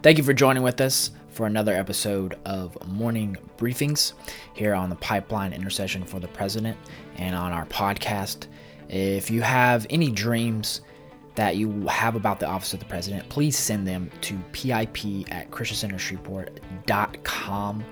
Thank 0.00 0.16
you 0.16 0.22
for 0.22 0.32
joining 0.32 0.62
with 0.62 0.80
us 0.80 1.10
for 1.30 1.48
another 1.48 1.74
episode 1.74 2.38
of 2.44 2.78
Morning 2.86 3.36
Briefings 3.56 4.12
here 4.54 4.72
on 4.72 4.90
the 4.90 4.96
Pipeline 4.96 5.52
Intercession 5.52 6.04
for 6.04 6.20
the 6.20 6.28
President 6.28 6.78
and 7.16 7.34
on 7.34 7.50
our 7.50 7.66
podcast. 7.66 8.46
If 8.88 9.28
you 9.28 9.42
have 9.42 9.88
any 9.90 10.12
dreams 10.12 10.82
that 11.34 11.56
you 11.56 11.84
have 11.88 12.14
about 12.14 12.38
the 12.38 12.46
Office 12.46 12.74
of 12.74 12.78
the 12.78 12.84
President, 12.84 13.28
please 13.28 13.58
send 13.58 13.88
them 13.88 14.08
to 14.20 14.38
pip 14.52 14.70
at 14.70 15.50
christiancentershreveport.com. 15.50 17.84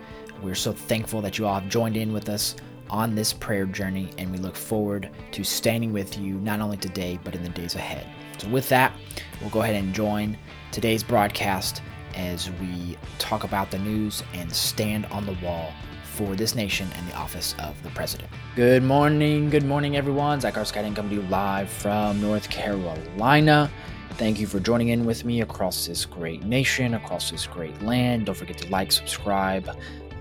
We're 0.44 0.54
so 0.54 0.72
thankful 0.72 1.20
that 1.22 1.38
you 1.38 1.46
all 1.46 1.58
have 1.58 1.68
joined 1.68 1.96
in 1.96 2.12
with 2.12 2.28
us 2.28 2.54
on 2.88 3.16
this 3.16 3.32
prayer 3.32 3.66
journey, 3.66 4.10
and 4.16 4.30
we 4.30 4.38
look 4.38 4.54
forward 4.54 5.10
to 5.32 5.42
standing 5.42 5.92
with 5.92 6.16
you 6.16 6.34
not 6.34 6.60
only 6.60 6.76
today, 6.76 7.18
but 7.24 7.34
in 7.34 7.42
the 7.42 7.48
days 7.48 7.74
ahead. 7.74 8.06
So, 8.38 8.48
with 8.48 8.68
that, 8.68 8.92
we'll 9.40 9.50
go 9.50 9.62
ahead 9.62 9.74
and 9.74 9.92
join 9.92 10.38
today's 10.70 11.02
broadcast 11.02 11.82
as 12.16 12.50
we 12.52 12.98
talk 13.18 13.44
about 13.44 13.70
the 13.70 13.78
news 13.78 14.22
and 14.34 14.52
stand 14.52 15.06
on 15.06 15.24
the 15.26 15.36
wall 15.42 15.72
for 16.02 16.34
this 16.34 16.54
nation 16.54 16.88
and 16.96 17.06
the 17.06 17.14
office 17.14 17.54
of 17.58 17.80
the 17.82 17.90
president. 17.90 18.30
Good 18.56 18.82
morning, 18.82 19.50
good 19.50 19.64
morning, 19.64 19.96
everyone. 19.96 20.40
Zach 20.40 20.54
Arskine 20.54 20.96
coming 20.96 21.10
to 21.10 21.22
you 21.22 21.28
live 21.28 21.68
from 21.68 22.20
North 22.20 22.48
Carolina. 22.48 23.70
Thank 24.12 24.40
you 24.40 24.46
for 24.46 24.58
joining 24.58 24.88
in 24.88 25.04
with 25.04 25.26
me 25.26 25.42
across 25.42 25.86
this 25.86 26.06
great 26.06 26.42
nation, 26.42 26.94
across 26.94 27.30
this 27.30 27.46
great 27.46 27.82
land. 27.82 28.26
Don't 28.26 28.34
forget 28.34 28.56
to 28.58 28.68
like, 28.70 28.90
subscribe, 28.90 29.68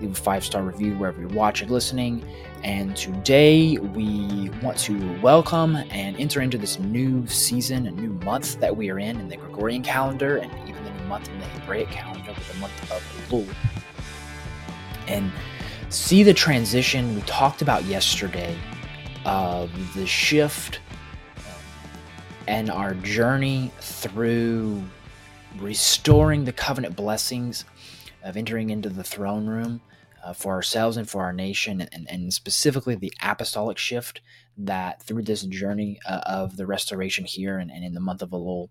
leave 0.02 0.10
a 0.10 0.14
five 0.14 0.44
star 0.44 0.62
review 0.62 0.94
wherever 0.98 1.18
you're 1.18 1.30
watching, 1.30 1.70
listening. 1.70 2.22
And 2.62 2.94
today 2.94 3.78
we 3.78 4.50
want 4.62 4.76
to 4.80 5.20
welcome 5.20 5.76
and 5.76 6.14
enter 6.18 6.42
into 6.42 6.58
this 6.58 6.78
new 6.78 7.26
season, 7.26 7.86
a 7.86 7.90
new 7.90 8.10
month 8.24 8.60
that 8.60 8.76
we 8.76 8.90
are 8.90 8.98
in 8.98 9.18
in 9.18 9.28
the 9.28 9.38
Gregorian 9.38 9.82
calendar, 9.82 10.36
and 10.36 10.52
even 10.68 10.85
month 11.06 11.28
in 11.28 11.38
the 11.38 11.46
Hebraic 11.46 11.88
calendar 11.88 12.32
with 12.32 12.52
the 12.52 12.58
month 12.58 12.90
of 12.90 13.30
Elul. 13.30 13.54
And 15.08 15.30
see 15.88 16.22
the 16.22 16.34
transition 16.34 17.14
we 17.14 17.22
talked 17.22 17.62
about 17.62 17.84
yesterday 17.84 18.56
of 19.24 19.70
the 19.94 20.06
shift 20.06 20.80
and 22.46 22.70
our 22.70 22.94
journey 22.94 23.72
through 23.80 24.82
restoring 25.58 26.44
the 26.44 26.52
covenant 26.52 26.96
blessings 26.96 27.64
of 28.22 28.36
entering 28.36 28.70
into 28.70 28.88
the 28.88 29.04
throne 29.04 29.46
room 29.46 29.80
uh, 30.24 30.32
for 30.32 30.52
ourselves 30.52 30.96
and 30.96 31.08
for 31.08 31.22
our 31.22 31.32
nation, 31.32 31.80
and, 31.92 32.06
and, 32.10 32.34
specifically 32.34 32.96
the 32.96 33.12
apostolic 33.22 33.78
shift 33.78 34.20
that 34.58 35.00
through 35.02 35.22
this 35.22 35.42
journey 35.42 36.00
uh, 36.08 36.20
of 36.26 36.56
the 36.56 36.66
restoration 36.66 37.24
here 37.24 37.58
and, 37.58 37.70
and, 37.70 37.84
in 37.84 37.94
the 37.94 38.00
month 38.00 38.22
of 38.22 38.30
Elul, 38.30 38.68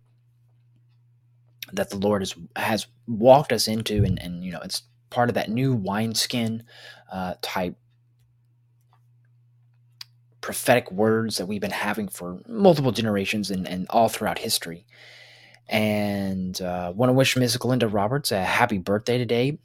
that 1.74 1.90
the 1.90 1.98
Lord 1.98 2.22
has 2.22 2.36
has 2.56 2.88
walked 3.08 3.52
us 3.52 3.68
into, 3.68 4.04
and, 4.04 4.22
and 4.22 4.44
you 4.44 4.52
know 4.52 4.62
it's 4.64 4.84
part 5.10 5.30
of 5.30 5.36
that 5.36 5.50
new 5.50 5.74
wineskin 5.74 6.64
uh, 7.12 7.36
type 7.42 7.76
prophetic 10.42 10.92
words 10.92 11.38
that 11.38 11.48
we've 11.48 11.62
been 11.62 11.72
having 11.72 12.08
for 12.08 12.40
multiple 12.48 12.92
generations 12.92 13.50
and, 13.50 13.68
and 13.68 13.88
all 13.90 14.08
throughout 14.10 14.38
history. 14.38 14.86
And 15.68 16.62
uh, 16.62 16.94
want 16.96 17.10
to 17.10 17.14
wish 17.14 17.36
Miss 17.36 17.58
Glinda 17.58 17.88
Roberts 17.88 18.32
a 18.32 18.44
happy 18.44 18.78
birthday 18.78 19.18
today. 19.18 19.58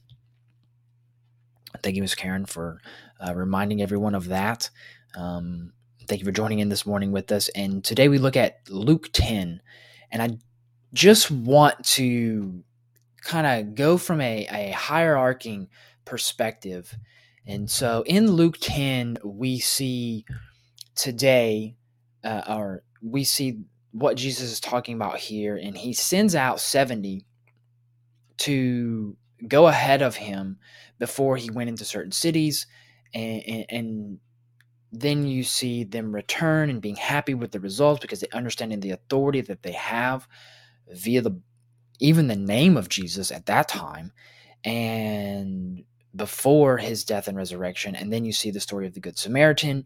Thank 1.82 1.96
you, 1.96 2.02
Miss 2.02 2.14
Karen, 2.14 2.46
for 2.46 2.80
uh, 3.20 3.34
reminding 3.34 3.82
everyone 3.82 4.14
of 4.14 4.28
that. 4.28 4.70
Um, 5.14 5.72
thank 6.08 6.20
you 6.20 6.24
for 6.24 6.32
joining 6.32 6.60
in 6.60 6.70
this 6.70 6.86
morning 6.86 7.12
with 7.12 7.30
us. 7.30 7.50
And 7.50 7.84
today 7.84 8.08
we 8.08 8.18
look 8.18 8.36
at 8.36 8.60
Luke 8.70 9.10
10. 9.12 9.60
And 10.10 10.22
I 10.22 10.38
just 10.92 11.30
want 11.30 11.84
to 11.84 12.62
kind 13.22 13.46
of 13.46 13.74
go 13.74 13.96
from 13.98 14.20
a, 14.20 14.46
a 14.50 14.70
hierarching 14.72 15.68
perspective. 16.04 16.96
And 17.46 17.70
so 17.70 18.02
in 18.06 18.32
Luke 18.32 18.58
10, 18.60 19.18
we 19.24 19.58
see 19.58 20.24
today, 20.94 21.76
uh, 22.24 22.42
or 22.48 22.82
we 23.02 23.24
see 23.24 23.60
what 23.92 24.16
Jesus 24.16 24.50
is 24.50 24.60
talking 24.60 24.94
about 24.94 25.18
here, 25.18 25.56
and 25.56 25.76
he 25.76 25.92
sends 25.92 26.34
out 26.34 26.60
70 26.60 27.24
to 28.38 29.16
go 29.46 29.68
ahead 29.68 30.02
of 30.02 30.16
him 30.16 30.58
before 30.98 31.36
he 31.36 31.50
went 31.50 31.68
into 31.70 31.84
certain 31.84 32.12
cities 32.12 32.66
and, 33.14 33.42
and, 33.46 33.66
and 33.68 34.18
then 34.92 35.26
you 35.26 35.44
see 35.44 35.84
them 35.84 36.14
return 36.14 36.68
and 36.68 36.82
being 36.82 36.96
happy 36.96 37.34
with 37.34 37.52
the 37.52 37.60
results 37.60 38.00
because 38.00 38.20
they 38.20 38.28
understanding 38.32 38.80
the 38.80 38.90
authority 38.90 39.40
that 39.40 39.62
they 39.62 39.72
have 39.72 40.26
via 40.92 41.22
the 41.22 41.40
even 42.00 42.28
the 42.28 42.36
name 42.36 42.76
of 42.76 42.88
Jesus 42.88 43.30
at 43.30 43.46
that 43.46 43.68
time 43.68 44.12
and 44.64 45.84
before 46.14 46.78
his 46.78 47.04
death 47.04 47.28
and 47.28 47.36
resurrection. 47.36 47.94
And 47.94 48.12
then 48.12 48.24
you 48.24 48.32
see 48.32 48.50
the 48.50 48.60
story 48.60 48.86
of 48.86 48.94
the 48.94 49.00
Good 49.00 49.18
Samaritan 49.18 49.84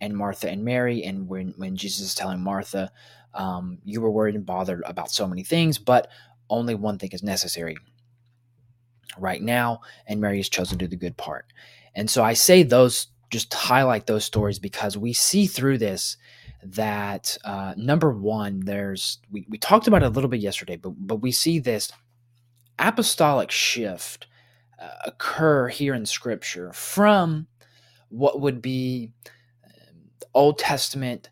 and 0.00 0.16
Martha 0.16 0.50
and 0.50 0.64
Mary. 0.64 1.04
And 1.04 1.28
when, 1.28 1.54
when 1.56 1.76
Jesus 1.76 2.00
is 2.00 2.14
telling 2.14 2.42
Martha, 2.42 2.90
um, 3.34 3.78
you 3.84 4.00
were 4.00 4.10
worried 4.10 4.34
and 4.34 4.44
bothered 4.44 4.82
about 4.84 5.10
so 5.10 5.26
many 5.26 5.42
things, 5.42 5.78
but 5.78 6.08
only 6.50 6.74
one 6.74 6.98
thing 6.98 7.10
is 7.12 7.22
necessary 7.22 7.76
right 9.18 9.40
now. 9.40 9.80
And 10.06 10.20
Mary 10.20 10.38
has 10.38 10.48
chosen 10.48 10.78
to 10.78 10.84
do 10.84 10.90
the 10.90 10.96
good 10.96 11.16
part. 11.16 11.46
And 11.94 12.10
so 12.10 12.22
I 12.22 12.34
say 12.34 12.62
those, 12.62 13.06
just 13.30 13.52
highlight 13.54 14.06
those 14.06 14.24
stories 14.24 14.58
because 14.58 14.98
we 14.98 15.12
see 15.12 15.46
through 15.46 15.78
this 15.78 16.16
that 16.62 17.36
uh, 17.44 17.74
number 17.76 18.12
one, 18.12 18.60
there's 18.60 19.18
we, 19.30 19.46
we 19.48 19.58
talked 19.58 19.86
about 19.86 20.02
it 20.02 20.06
a 20.06 20.10
little 20.10 20.30
bit 20.30 20.40
yesterday, 20.40 20.76
but 20.76 20.92
but 20.98 21.16
we 21.16 21.32
see 21.32 21.58
this 21.58 21.92
apostolic 22.78 23.50
shift 23.50 24.26
uh, 24.80 24.88
occur 25.06 25.68
here 25.68 25.94
in 25.94 26.06
Scripture 26.06 26.72
from 26.72 27.46
what 28.08 28.40
would 28.40 28.60
be 28.62 29.12
um, 29.64 30.10
Old 30.34 30.58
Testament 30.58 31.28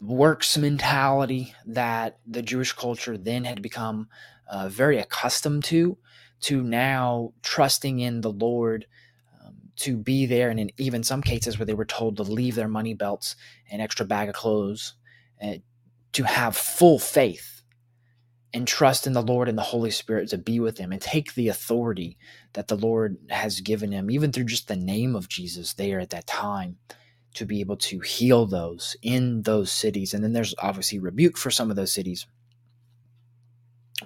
works 0.00 0.56
mentality 0.56 1.54
that 1.66 2.18
the 2.26 2.42
Jewish 2.42 2.72
culture 2.72 3.18
then 3.18 3.44
had 3.44 3.62
become 3.62 4.08
uh, 4.50 4.68
very 4.68 4.98
accustomed 4.98 5.64
to, 5.64 5.98
to 6.40 6.62
now 6.62 7.32
trusting 7.42 7.98
in 7.98 8.20
the 8.20 8.30
Lord 8.30 8.86
to 9.78 9.96
be 9.96 10.26
there, 10.26 10.50
and 10.50 10.58
in 10.60 10.70
even 10.76 11.02
some 11.02 11.22
cases 11.22 11.58
where 11.58 11.66
they 11.66 11.74
were 11.74 11.84
told 11.84 12.16
to 12.16 12.22
leave 12.22 12.54
their 12.54 12.68
money 12.68 12.94
belts, 12.94 13.36
and 13.70 13.80
extra 13.80 14.06
bag 14.06 14.28
of 14.28 14.34
clothes, 14.34 14.94
uh, 15.42 15.54
to 16.12 16.24
have 16.24 16.56
full 16.56 16.98
faith 16.98 17.62
and 18.54 18.66
trust 18.66 19.06
in 19.06 19.12
the 19.12 19.22
Lord 19.22 19.48
and 19.48 19.58
the 19.58 19.62
Holy 19.62 19.90
Spirit 19.90 20.30
to 20.30 20.38
be 20.38 20.58
with 20.58 20.76
them 20.76 20.90
and 20.90 21.00
take 21.00 21.34
the 21.34 21.48
authority 21.48 22.16
that 22.54 22.68
the 22.68 22.76
Lord 22.76 23.18
has 23.28 23.60
given 23.60 23.92
him, 23.92 24.10
even 24.10 24.32
through 24.32 24.44
just 24.44 24.68
the 24.68 24.76
name 24.76 25.14
of 25.14 25.28
Jesus 25.28 25.74
there 25.74 26.00
at 26.00 26.10
that 26.10 26.26
time, 26.26 26.78
to 27.34 27.44
be 27.44 27.60
able 27.60 27.76
to 27.76 28.00
heal 28.00 28.46
those 28.46 28.96
in 29.02 29.42
those 29.42 29.70
cities. 29.70 30.14
And 30.14 30.24
then 30.24 30.32
there's 30.32 30.54
obviously 30.58 30.98
rebuke 30.98 31.36
for 31.36 31.50
some 31.50 31.70
of 31.70 31.76
those 31.76 31.92
cities. 31.92 32.26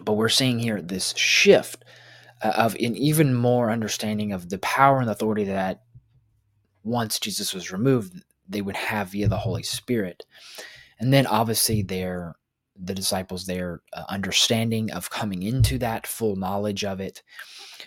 But 0.04 0.14
we're 0.14 0.28
seeing 0.28 0.58
here 0.58 0.82
this 0.82 1.14
shift 1.16 1.84
of 2.50 2.74
an 2.74 2.96
even 2.96 3.34
more 3.34 3.70
understanding 3.70 4.32
of 4.32 4.48
the 4.48 4.58
power 4.58 5.00
and 5.00 5.10
authority 5.10 5.44
that 5.44 5.82
once 6.82 7.18
Jesus 7.18 7.54
was 7.54 7.72
removed, 7.72 8.22
they 8.48 8.60
would 8.60 8.76
have 8.76 9.08
via 9.08 9.28
the 9.28 9.38
Holy 9.38 9.62
Spirit. 9.62 10.24
And 10.98 11.12
then 11.12 11.26
obviously 11.26 11.82
their 11.82 12.36
the 12.74 12.94
disciples 12.94 13.44
their 13.44 13.82
uh, 13.92 14.04
understanding 14.08 14.90
of 14.90 15.10
coming 15.10 15.42
into 15.42 15.78
that 15.78 16.06
full 16.06 16.36
knowledge 16.36 16.84
of 16.84 17.00
it. 17.00 17.22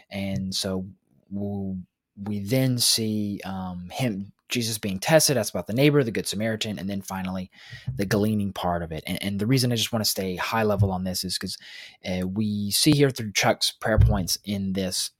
And 0.10 0.54
so 0.54 0.86
we 1.32 2.40
then 2.40 2.78
see 2.78 3.42
um, 3.44 3.90
him 3.92 4.32
Jesus 4.50 4.78
being 4.78 5.00
tested. 5.00 5.38
That's 5.38 5.50
about 5.50 5.68
the 5.68 5.74
neighbor, 5.74 6.04
the 6.04 6.12
Good 6.12 6.28
Samaritan, 6.28 6.78
and 6.78 6.90
then 6.90 7.02
finally 7.02 7.50
the 7.96 8.06
gleaning 8.06 8.54
part 8.54 8.84
of 8.84 8.92
it. 8.92 9.04
And, 9.08 9.22
and 9.24 9.40
the 9.40 9.48
reason 9.48 9.72
I 9.72 9.76
just 9.76 9.92
want 9.92 10.04
to 10.04 10.10
stay 10.10 10.36
high 10.36 10.64
level 10.64 10.92
on 10.92 11.04
this 11.04 11.24
is 11.24 11.38
because 11.38 11.58
uh, 12.06 12.28
we 12.28 12.72
see 12.72 12.92
here 12.92 13.10
through 13.10 13.32
Chuck's 13.34 13.72
prayer 13.72 14.00
points 14.00 14.38
in 14.46 14.74
this 14.74 15.12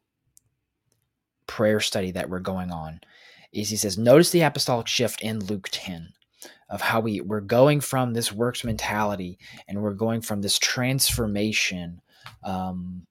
prayer 1.48 1.80
study 1.80 2.12
that 2.12 2.30
we're 2.30 2.40
going 2.40 2.72
on 2.72 3.00
is 3.52 3.70
he 3.70 3.78
says, 3.78 3.98
notice 3.98 4.32
the 4.32 4.42
apostolic 4.42 4.88
shift 4.88 5.22
in 5.22 5.40
Luke 5.40 5.70
10 5.72 6.10
of 6.70 6.82
how 6.82 7.00
we, 7.00 7.22
we're 7.22 7.42
going 7.42 7.80
from 7.80 8.14
this 8.14 8.32
works 8.32 8.64
mentality 8.64 9.38
and 9.68 9.82
we're 9.82 9.94
going 9.94 10.22
from 10.22 10.42
this 10.42 10.60
transformation 10.60 12.02
um, 12.44 13.06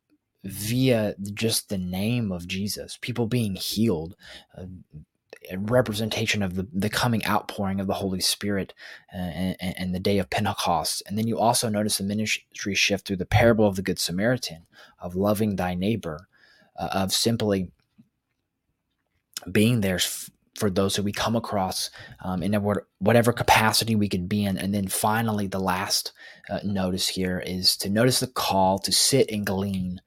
via 0.44 1.14
just 1.32 1.68
the 1.68 1.78
name 1.78 2.30
of 2.30 2.46
Jesus, 2.46 2.98
people 3.00 3.26
being 3.26 3.54
healed, 3.54 4.16
uh, 4.56 4.66
representation 5.56 6.42
of 6.42 6.54
the, 6.54 6.66
the 6.72 6.88
coming 6.88 7.24
outpouring 7.26 7.80
of 7.80 7.86
the 7.86 7.94
Holy 7.94 8.20
Spirit 8.20 8.74
uh, 9.14 9.18
and, 9.18 9.56
and, 9.60 9.94
the 9.94 10.00
day 10.00 10.18
of 10.18 10.30
Pentecost. 10.30 11.02
And 11.06 11.18
then 11.18 11.26
you 11.26 11.38
also 11.38 11.68
notice 11.68 11.98
the 11.98 12.04
ministry 12.04 12.74
shift 12.74 13.06
through 13.06 13.16
the 13.16 13.26
parable 13.26 13.66
of 13.66 13.76
the 13.76 13.82
Good 13.82 13.98
Samaritan, 13.98 14.66
of 14.98 15.16
loving 15.16 15.56
thy 15.56 15.74
neighbor, 15.74 16.28
uh, 16.78 16.88
of 16.92 17.12
simply 17.12 17.70
being 19.50 19.80
there 19.80 19.96
f- 19.96 20.30
for 20.54 20.70
those 20.70 20.96
who 20.96 21.02
we 21.02 21.12
come 21.12 21.36
across 21.36 21.90
um, 22.24 22.42
in 22.42 22.54
whatever 22.98 23.32
capacity 23.32 23.94
we 23.94 24.08
could 24.08 24.28
be 24.28 24.44
in. 24.44 24.56
And 24.56 24.74
then 24.74 24.88
finally, 24.88 25.46
the 25.46 25.60
last 25.60 26.12
uh, 26.48 26.60
notice 26.64 27.08
here 27.08 27.42
is 27.44 27.76
to 27.78 27.90
notice 27.90 28.20
the 28.20 28.28
call 28.28 28.78
to 28.80 28.92
sit 28.92 29.30
and 29.30 29.44
glean 29.44 30.00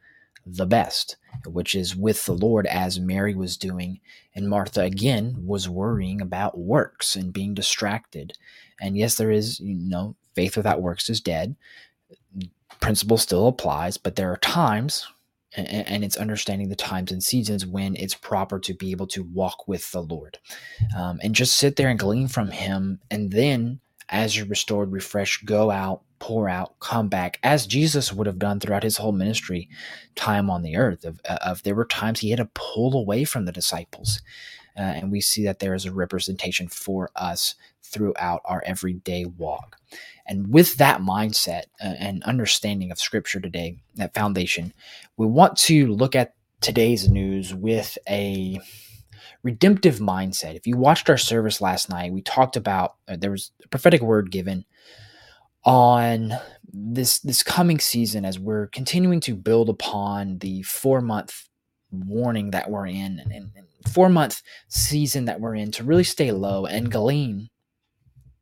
the 0.50 0.66
best, 0.66 1.18
which 1.46 1.76
is 1.76 1.96
with 1.96 2.26
the 2.26 2.34
Lord 2.34 2.66
as 2.68 3.00
Mary 3.00 3.36
was 3.36 3.58
doing. 3.58 4.00
And 4.36 4.50
Martha, 4.50 4.82
again, 4.82 5.36
was 5.46 5.68
worrying 5.68 6.22
about 6.22 6.58
works 6.58 7.16
and 7.16 7.34
being 7.34 7.54
distracted. 7.54 8.34
And 8.80 8.98
yes, 8.98 9.16
there 9.16 9.32
is, 9.32 9.60
you 9.60 9.76
know, 9.76 10.16
faith 10.36 10.56
without 10.56 10.82
works 10.82 11.10
is 11.10 11.22
dead. 11.22 11.56
Principle 12.80 13.18
still 13.18 13.48
applies, 13.48 13.98
but 13.98 14.16
there 14.16 14.32
are 14.32 14.38
times 14.38 15.08
and, 15.56 16.04
it's 16.04 16.18
understanding 16.18 16.70
the 16.70 16.76
times 16.76 17.12
and 17.12 17.24
seasons 17.24 17.66
when 17.66 17.96
it's 17.96 18.14
proper 18.14 18.60
to 18.60 18.74
be 18.74 18.92
able 18.92 19.08
to 19.08 19.24
walk 19.24 19.68
with 19.68 19.92
the 19.92 20.02
Lord 20.02 20.38
um, 20.96 21.20
and 21.24 21.34
just 21.34 21.58
sit 21.58 21.76
there 21.76 21.90
and 21.90 21.98
glean 21.98 22.28
from 22.28 22.52
Him. 22.52 23.00
And 23.10 23.32
then, 23.32 23.80
as 24.10 24.38
you're 24.38 24.46
restored, 24.46 24.92
refreshed, 24.92 25.46
go 25.46 25.72
out, 25.72 26.02
pour 26.20 26.50
out, 26.50 26.80
come 26.80 27.10
back, 27.10 27.40
as 27.44 27.68
Jesus 27.68 28.12
would 28.12 28.28
have 28.28 28.40
done 28.40 28.60
throughout 28.60 28.84
his 28.84 28.98
whole 28.98 29.12
ministry 29.12 29.70
time 30.16 30.50
on 30.50 30.64
the 30.64 30.78
earth. 30.78 31.06
Of, 31.06 31.20
of 31.26 31.64
there 31.64 31.76
were 31.76 31.86
times 31.86 32.20
he 32.20 32.30
had 32.30 32.38
to 32.38 32.50
pull 32.54 32.98
away 32.98 33.24
from 33.24 33.46
the 33.46 33.52
disciples. 33.52 34.22
Uh, 34.78 34.82
and 34.82 35.12
we 35.12 35.22
see 35.22 35.44
that 35.44 35.60
there 35.60 35.74
is 35.74 35.86
a 35.86 35.92
representation 35.92 36.68
for 36.68 37.10
us 37.16 37.56
throughout 37.84 38.42
our 38.46 38.64
everyday 38.66 39.26
walk. 39.26 39.78
And 40.28 40.54
with 40.54 40.78
that 40.78 41.02
mindset 41.02 41.64
uh, 41.82 41.96
and 42.00 42.24
understanding 42.24 42.92
of 42.92 43.00
Scripture 43.00 43.40
today, 43.40 43.78
that 43.96 44.14
foundation, 44.14 44.74
we 45.16 45.26
want 45.26 45.58
to 45.60 45.88
look 45.88 46.16
at 46.16 46.36
today's 46.62 47.10
news 47.10 47.54
with 47.54 47.98
a 48.08 48.60
redemptive 49.44 50.00
mindset. 50.00 50.56
If 50.56 50.68
you 50.68 50.78
watched 50.78 51.10
our 51.10 51.18
service 51.18 51.62
last 51.62 51.90
night, 51.90 52.12
we 52.12 52.22
talked 52.22 52.56
about 52.56 52.96
uh, 53.08 53.18
there 53.18 53.32
was 53.32 53.52
a 53.64 53.68
prophetic 53.68 54.02
word 54.02 54.32
given 54.32 54.66
on 55.64 56.34
this 56.72 57.20
this 57.20 57.44
coming 57.44 57.80
season 57.80 58.26
as 58.26 58.40
we're 58.40 58.68
continuing 58.68 59.20
to 59.22 59.36
build 59.36 59.70
upon 59.70 60.40
the 60.40 60.62
four 60.64 61.02
month 61.02 61.48
warning 61.92 62.52
that 62.52 62.70
we're 62.70 62.88
in 62.88 63.20
and, 63.20 63.32
and, 63.32 63.52
and 63.56 63.68
four 63.88 64.10
month 64.10 64.42
season 64.68 65.26
that 65.26 65.40
we're 65.40 65.56
in 65.56 65.72
to 65.72 65.84
really 65.84 66.04
stay 66.04 66.32
low 66.32 66.66
and 66.66 66.92
glean 66.92 67.50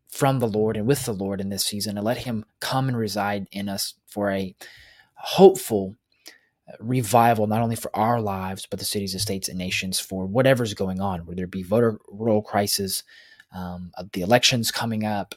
from 0.10 0.40
the 0.40 0.48
Lord 0.48 0.78
and 0.78 0.88
with 0.88 1.06
the 1.06 1.14
Lord 1.14 1.42
in 1.42 1.50
this 1.50 1.66
season 1.66 1.98
and 1.98 2.06
let 2.06 2.20
Him 2.20 2.46
come 2.62 2.88
and 2.88 2.98
reside 2.98 3.48
in 3.52 3.70
us 3.70 3.96
for 4.08 4.32
a 4.32 4.56
hopeful 5.16 5.96
revival, 6.80 7.48
not 7.48 7.62
only 7.62 7.76
for 7.76 7.96
our 7.96 8.20
lives, 8.20 8.66
but 8.66 8.80
the 8.80 8.86
cities, 8.86 9.20
states, 9.22 9.48
and 9.48 9.58
nations 9.58 10.00
for 10.00 10.26
whatever's 10.26 10.74
going 10.74 11.00
on, 11.00 11.26
whether 11.26 11.44
it 11.44 11.52
be 11.52 11.64
voter 11.64 12.00
roll 12.10 12.42
crisis, 12.42 13.04
um, 13.54 13.92
the 14.14 14.22
elections 14.22 14.72
coming 14.72 15.06
up, 15.06 15.36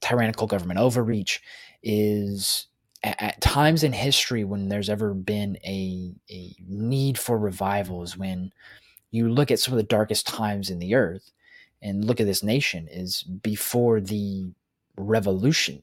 tyrannical 0.00 0.46
government 0.46 0.80
overreach, 0.80 1.40
is 1.82 2.66
at, 3.02 3.22
at, 3.22 3.40
times 3.40 3.84
in 3.84 3.92
history 3.92 4.44
when 4.44 4.68
there's 4.68 4.90
ever 4.90 5.14
been 5.14 5.56
a, 5.64 6.12
a 6.30 6.54
need 6.66 7.18
for 7.18 7.38
revival 7.38 8.02
is 8.02 8.16
when 8.16 8.52
you 9.10 9.28
look 9.28 9.50
at 9.50 9.60
some 9.60 9.72
of 9.72 9.78
the 9.78 9.84
darkest 9.84 10.26
times 10.26 10.68
in 10.68 10.78
the 10.78 10.94
earth 10.94 11.30
and 11.80 12.04
look 12.04 12.20
at 12.20 12.26
this 12.26 12.42
nation 12.42 12.88
is 12.90 13.22
before 13.22 14.00
the 14.00 14.50
revolution 14.96 15.82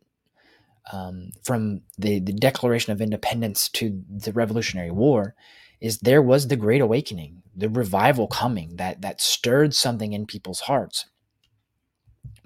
um, 0.91 1.29
from 1.43 1.81
the, 1.97 2.19
the 2.19 2.33
declaration 2.33 2.91
of 2.91 3.01
independence 3.01 3.69
to 3.69 4.03
the 4.09 4.33
revolutionary 4.33 4.91
war 4.91 5.35
is 5.79 5.99
there 5.99 6.21
was 6.21 6.47
the 6.47 6.55
great 6.55 6.81
awakening 6.81 7.41
the 7.55 7.69
revival 7.69 8.27
coming 8.27 8.75
that 8.77 9.01
that 9.01 9.21
stirred 9.21 9.73
something 9.73 10.13
in 10.13 10.25
people's 10.25 10.61
hearts 10.61 11.05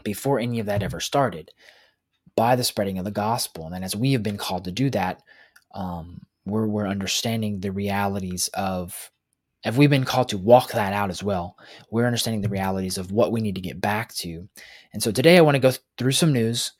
before 0.03 0.39
any 0.39 0.59
of 0.59 0.65
that 0.65 0.83
ever 0.83 0.99
started 0.99 1.51
by 2.35 2.55
the 2.55 2.63
spreading 2.63 2.97
of 2.99 3.05
the 3.05 3.11
gospel 3.11 3.65
and 3.65 3.73
then 3.73 3.83
as 3.83 3.95
we 3.95 4.11
have 4.11 4.23
been 4.23 4.37
called 4.37 4.65
to 4.65 4.71
do 4.71 4.89
that 4.89 5.21
um, 5.73 6.21
we're, 6.45 6.67
we're 6.67 6.87
understanding 6.87 7.59
the 7.59 7.71
realities 7.71 8.49
of 8.53 9.11
if 9.63 9.75
we've 9.75 9.89
been 9.89 10.05
called 10.05 10.29
to 10.29 10.37
walk 10.37 10.71
that 10.71 10.93
out 10.93 11.09
as 11.09 11.21
well, 11.21 11.57
we're 11.91 12.05
understanding 12.05 12.41
the 12.41 12.49
realities 12.49 12.97
of 12.97 13.11
what 13.11 13.31
we 13.31 13.41
need 13.41 13.55
to 13.55 13.61
get 13.61 13.81
back 13.81 14.13
to. 14.15 14.47
And 14.93 15.03
so 15.03 15.11
today 15.11 15.37
I 15.37 15.41
want 15.41 15.55
to 15.55 15.59
go 15.59 15.73
through 15.97 16.13
some 16.13 16.31
news, 16.31 16.71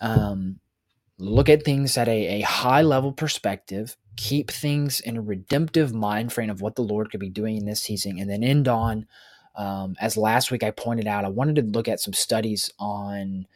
um, 0.00 0.58
look 1.18 1.48
at 1.48 1.64
things 1.64 1.96
at 1.96 2.08
a, 2.08 2.40
a 2.40 2.40
high 2.42 2.82
level 2.82 3.12
perspective, 3.12 3.96
keep 4.16 4.50
things 4.50 5.00
in 5.00 5.16
a 5.16 5.22
redemptive 5.22 5.94
mind 5.94 6.32
frame 6.32 6.50
of 6.50 6.60
what 6.60 6.74
the 6.76 6.82
Lord 6.82 7.10
could 7.10 7.20
be 7.20 7.30
doing 7.30 7.56
in 7.56 7.66
this 7.66 7.82
season, 7.82 8.18
and 8.18 8.28
then 8.28 8.42
end 8.42 8.68
on, 8.68 9.06
um, 9.56 9.96
as 10.00 10.16
last 10.16 10.50
week 10.50 10.62
I 10.62 10.70
pointed 10.70 11.06
out, 11.06 11.24
I 11.24 11.28
wanted 11.28 11.56
to 11.56 11.62
look 11.62 11.88
at 11.88 12.00
some 12.00 12.14
studies 12.14 12.70
on 12.78 13.46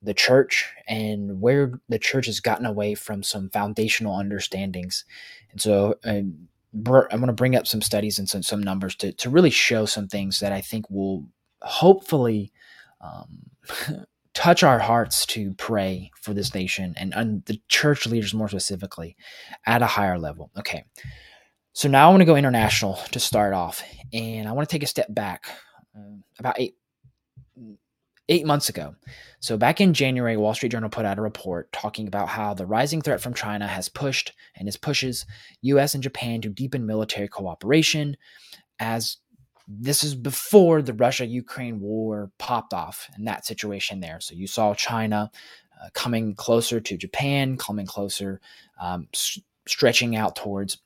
the 0.00 0.14
church 0.14 0.72
and 0.88 1.40
where 1.40 1.80
the 1.88 1.98
church 1.98 2.26
has 2.26 2.40
gotten 2.40 2.66
away 2.66 2.94
from 2.94 3.22
some 3.22 3.50
foundational 3.50 4.16
understandings. 4.16 5.04
And 5.52 5.60
so, 5.60 5.96
um, 6.04 6.48
I'm 6.74 7.06
going 7.20 7.26
to 7.26 7.32
bring 7.34 7.54
up 7.54 7.66
some 7.66 7.82
studies 7.82 8.18
and 8.18 8.28
some, 8.28 8.42
some 8.42 8.62
numbers 8.62 8.96
to, 8.96 9.12
to 9.12 9.28
really 9.28 9.50
show 9.50 9.84
some 9.84 10.08
things 10.08 10.40
that 10.40 10.52
I 10.52 10.62
think 10.62 10.88
will 10.88 11.26
hopefully 11.60 12.50
um, 13.02 13.50
touch 14.34 14.62
our 14.62 14.78
hearts 14.78 15.26
to 15.26 15.54
pray 15.54 16.10
for 16.20 16.32
this 16.34 16.54
nation 16.54 16.94
and, 16.96 17.12
and 17.14 17.44
the 17.44 17.60
church 17.68 18.06
leaders 18.06 18.34
more 18.34 18.48
specifically 18.48 19.16
at 19.66 19.82
a 19.82 19.86
higher 19.86 20.18
level. 20.18 20.50
Okay. 20.58 20.84
So 21.74 21.88
now 21.88 22.08
I 22.08 22.10
want 22.10 22.20
to 22.20 22.26
go 22.26 22.36
international 22.36 22.94
to 23.12 23.20
start 23.20 23.54
off, 23.54 23.82
and 24.12 24.46
I 24.46 24.52
want 24.52 24.68
to 24.68 24.72
take 24.72 24.82
a 24.82 24.86
step 24.86 25.06
back 25.08 25.46
uh, 25.96 26.16
about 26.38 26.60
eight 26.60 26.76
eight 28.28 28.46
months 28.46 28.68
ago. 28.68 28.94
So, 29.40 29.56
back 29.56 29.80
in 29.80 29.94
January, 29.94 30.36
Wall 30.36 30.54
Street 30.54 30.72
Journal 30.72 30.88
put 30.88 31.04
out 31.04 31.18
a 31.18 31.22
report 31.22 31.70
talking 31.72 32.06
about 32.06 32.28
how 32.28 32.54
the 32.54 32.66
rising 32.66 33.02
threat 33.02 33.20
from 33.20 33.34
China 33.34 33.66
has 33.66 33.88
pushed 33.88 34.32
and 34.56 34.68
is 34.68 34.76
pushes 34.76 35.26
US 35.62 35.94
and 35.94 36.02
Japan 36.02 36.40
to 36.40 36.48
deepen 36.48 36.86
military 36.86 37.28
cooperation 37.28 38.16
as 38.78 39.18
this 39.68 40.04
is 40.04 40.14
before 40.14 40.82
the 40.82 40.92
Russia 40.92 41.26
Ukraine 41.26 41.80
war 41.80 42.30
popped 42.38 42.74
off 42.74 43.08
and 43.14 43.26
that 43.26 43.46
situation 43.46 44.00
there. 44.00 44.20
So, 44.20 44.34
you 44.34 44.46
saw 44.46 44.74
China 44.74 45.30
uh, 45.82 45.88
coming 45.94 46.34
closer 46.34 46.80
to 46.80 46.96
Japan, 46.96 47.56
coming 47.56 47.86
closer, 47.86 48.40
um, 48.80 49.08
s- 49.14 49.38
stretching 49.66 50.16
out 50.16 50.36
towards 50.36 50.78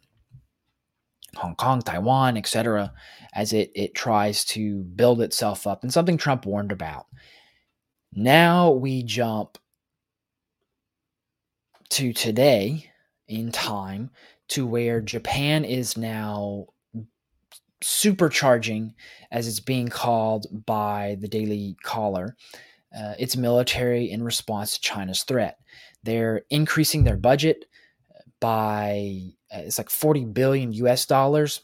Hong 1.37 1.55
Kong, 1.55 1.83
Taiwan, 1.83 2.37
etc., 2.37 2.93
as 3.35 3.53
it, 3.53 3.71
it 3.75 3.95
tries 3.95 4.45
to 4.47 4.83
build 4.83 5.21
itself 5.21 5.67
up, 5.67 5.83
and 5.83 5.93
something 5.93 6.17
Trump 6.17 6.47
warned 6.47 6.73
about. 6.73 7.07
Now 8.13 8.71
we 8.71 9.03
jump 9.03 9.59
to 11.91 12.13
today 12.13 12.91
in 13.29 13.53
time 13.53 14.11
to 14.49 14.67
where 14.67 15.01
Japan 15.01 15.65
is 15.65 15.97
now 15.97 16.67
supercharging, 17.87 18.93
as 19.31 19.47
it's 19.47 19.61
being 19.61 19.89
called 19.89 20.47
by 20.67 21.17
the 21.21 21.29
Daily 21.29 21.77
Caller, 21.85 22.37
uh, 22.97 23.15
its 23.17 23.37
military 23.37 24.11
in 24.11 24.25
response 24.25 24.75
to 24.75 24.81
China's 24.81 25.23
threat. 25.23 25.59
They're 26.03 26.43
increasing 26.51 27.05
their 27.05 27.17
budget 27.17 27.67
by 28.41 29.21
uh, 29.55 29.61
it's 29.61 29.79
like 29.79 29.89
40 29.89 30.25
billion 30.27 30.73
US 30.73 31.07
dollars. 31.07 31.63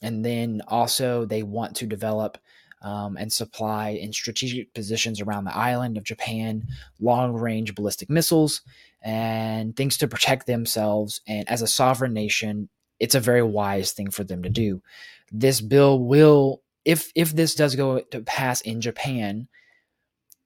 And 0.00 0.24
then 0.24 0.62
also 0.68 1.26
they 1.26 1.42
want 1.42 1.76
to 1.76 1.86
develop 1.86 2.38
um, 2.80 3.16
and 3.18 3.30
supply 3.30 3.90
in 3.90 4.12
strategic 4.12 4.72
positions 4.72 5.20
around 5.20 5.44
the 5.44 5.56
island 5.56 5.98
of 5.98 6.04
Japan 6.04 6.66
long 7.00 7.34
range 7.34 7.74
ballistic 7.74 8.08
missiles 8.08 8.62
and 9.02 9.76
things 9.76 9.98
to 9.98 10.08
protect 10.08 10.46
themselves. 10.46 11.20
And 11.26 11.48
as 11.50 11.60
a 11.60 11.66
sovereign 11.66 12.14
nation, 12.14 12.68
it's 13.00 13.14
a 13.14 13.20
very 13.20 13.42
wise 13.42 13.92
thing 13.92 14.10
for 14.10 14.24
them 14.24 14.42
to 14.42 14.48
do. 14.48 14.82
This 15.30 15.60
bill 15.60 15.98
will, 15.98 16.62
if 16.84 17.12
if 17.14 17.32
this 17.32 17.54
does 17.54 17.74
go 17.74 18.00
to 18.00 18.20
pass 18.22 18.60
in 18.60 18.80
Japan 18.80 19.48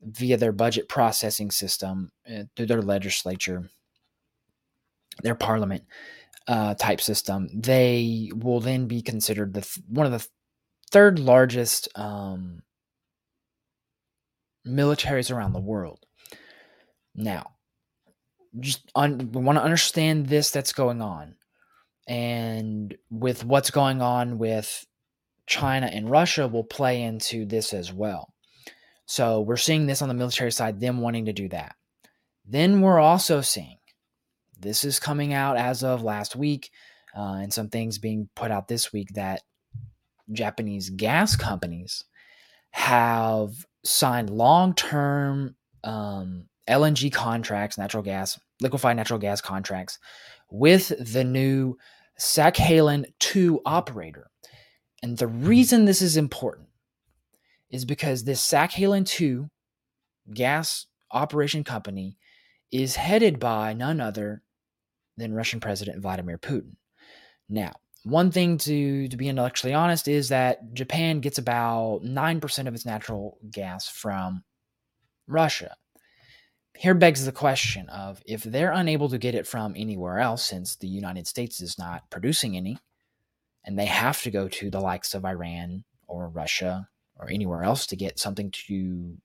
via 0.02 0.36
their 0.36 0.52
budget 0.52 0.88
processing 0.88 1.50
system 1.50 2.10
uh, 2.28 2.44
through 2.56 2.66
their 2.66 2.82
legislature, 2.82 3.68
their 5.22 5.34
parliament 5.36 5.84
uh, 6.48 6.74
type 6.74 7.00
system, 7.00 7.48
they 7.54 8.30
will 8.34 8.60
then 8.60 8.86
be 8.86 9.00
considered 9.02 9.54
the 9.54 9.60
th- 9.60 9.84
one 9.88 10.06
of 10.06 10.12
the 10.12 10.26
third 10.90 11.18
largest 11.18 11.88
um, 11.96 12.62
militaries 14.66 15.34
around 15.34 15.52
the 15.52 15.60
world. 15.60 16.04
Now, 17.14 17.52
just 18.58 18.90
un- 18.94 19.30
we 19.32 19.42
want 19.42 19.58
to 19.58 19.64
understand 19.64 20.26
this 20.26 20.50
that's 20.50 20.72
going 20.72 21.00
on, 21.00 21.36
and 22.12 22.94
with 23.08 23.42
what's 23.42 23.70
going 23.70 24.02
on 24.02 24.36
with 24.36 24.84
China 25.46 25.86
and 25.86 26.10
Russia 26.10 26.46
will 26.46 26.62
play 26.62 27.00
into 27.00 27.46
this 27.46 27.72
as 27.72 27.90
well. 27.90 28.34
So 29.06 29.40
we're 29.40 29.56
seeing 29.56 29.86
this 29.86 30.02
on 30.02 30.08
the 30.08 30.14
military 30.14 30.52
side, 30.52 30.78
them 30.78 31.00
wanting 31.00 31.24
to 31.24 31.32
do 31.32 31.48
that. 31.48 31.74
Then 32.44 32.82
we're 32.82 33.00
also 33.00 33.40
seeing 33.40 33.78
this 34.60 34.84
is 34.84 35.00
coming 35.00 35.32
out 35.32 35.56
as 35.56 35.82
of 35.82 36.02
last 36.02 36.36
week, 36.36 36.70
uh, 37.16 37.38
and 37.40 37.50
some 37.50 37.70
things 37.70 37.98
being 37.98 38.28
put 38.36 38.50
out 38.50 38.68
this 38.68 38.92
week 38.92 39.08
that 39.14 39.40
Japanese 40.30 40.90
gas 40.90 41.34
companies 41.34 42.04
have 42.72 43.52
signed 43.86 44.28
long 44.28 44.74
term 44.74 45.56
um, 45.82 46.44
LNG 46.68 47.10
contracts, 47.10 47.78
natural 47.78 48.02
gas, 48.02 48.38
liquefied 48.60 48.96
natural 48.98 49.18
gas 49.18 49.40
contracts 49.40 49.98
with 50.50 50.92
the 51.12 51.24
new 51.24 51.78
Sakhalin 52.18 53.04
2 53.20 53.62
operator. 53.64 54.30
And 55.02 55.18
the 55.18 55.26
reason 55.26 55.84
this 55.84 56.02
is 56.02 56.16
important 56.16 56.68
is 57.70 57.84
because 57.84 58.24
this 58.24 58.46
Sakhalin 58.46 59.06
2 59.06 59.48
gas 60.32 60.86
operation 61.10 61.64
company 61.64 62.16
is 62.70 62.96
headed 62.96 63.38
by 63.38 63.72
none 63.72 64.00
other 64.00 64.42
than 65.16 65.34
Russian 65.34 65.60
President 65.60 66.00
Vladimir 66.00 66.38
Putin. 66.38 66.76
Now, 67.48 67.72
one 68.04 68.30
thing 68.30 68.58
to, 68.58 69.08
to 69.08 69.16
be 69.16 69.28
intellectually 69.28 69.74
honest 69.74 70.08
is 70.08 70.30
that 70.30 70.74
Japan 70.74 71.20
gets 71.20 71.38
about 71.38 72.02
9% 72.02 72.66
of 72.66 72.74
its 72.74 72.86
natural 72.86 73.38
gas 73.50 73.88
from 73.88 74.42
Russia. 75.26 75.76
Here 76.76 76.94
begs 76.94 77.24
the 77.24 77.32
question 77.32 77.88
of 77.90 78.22
if 78.26 78.42
they're 78.42 78.72
unable 78.72 79.08
to 79.10 79.18
get 79.18 79.34
it 79.34 79.46
from 79.46 79.74
anywhere 79.76 80.18
else, 80.18 80.42
since 80.42 80.76
the 80.76 80.88
United 80.88 81.26
States 81.26 81.60
is 81.60 81.78
not 81.78 82.10
producing 82.10 82.56
any, 82.56 82.78
and 83.64 83.78
they 83.78 83.86
have 83.86 84.22
to 84.22 84.30
go 84.30 84.48
to 84.48 84.70
the 84.70 84.80
likes 84.80 85.14
of 85.14 85.24
Iran 85.24 85.84
or 86.08 86.28
Russia 86.28 86.88
or 87.16 87.30
anywhere 87.30 87.62
else 87.62 87.86
to 87.86 87.96
get 87.96 88.18
something 88.18 88.50
to 88.50 89.16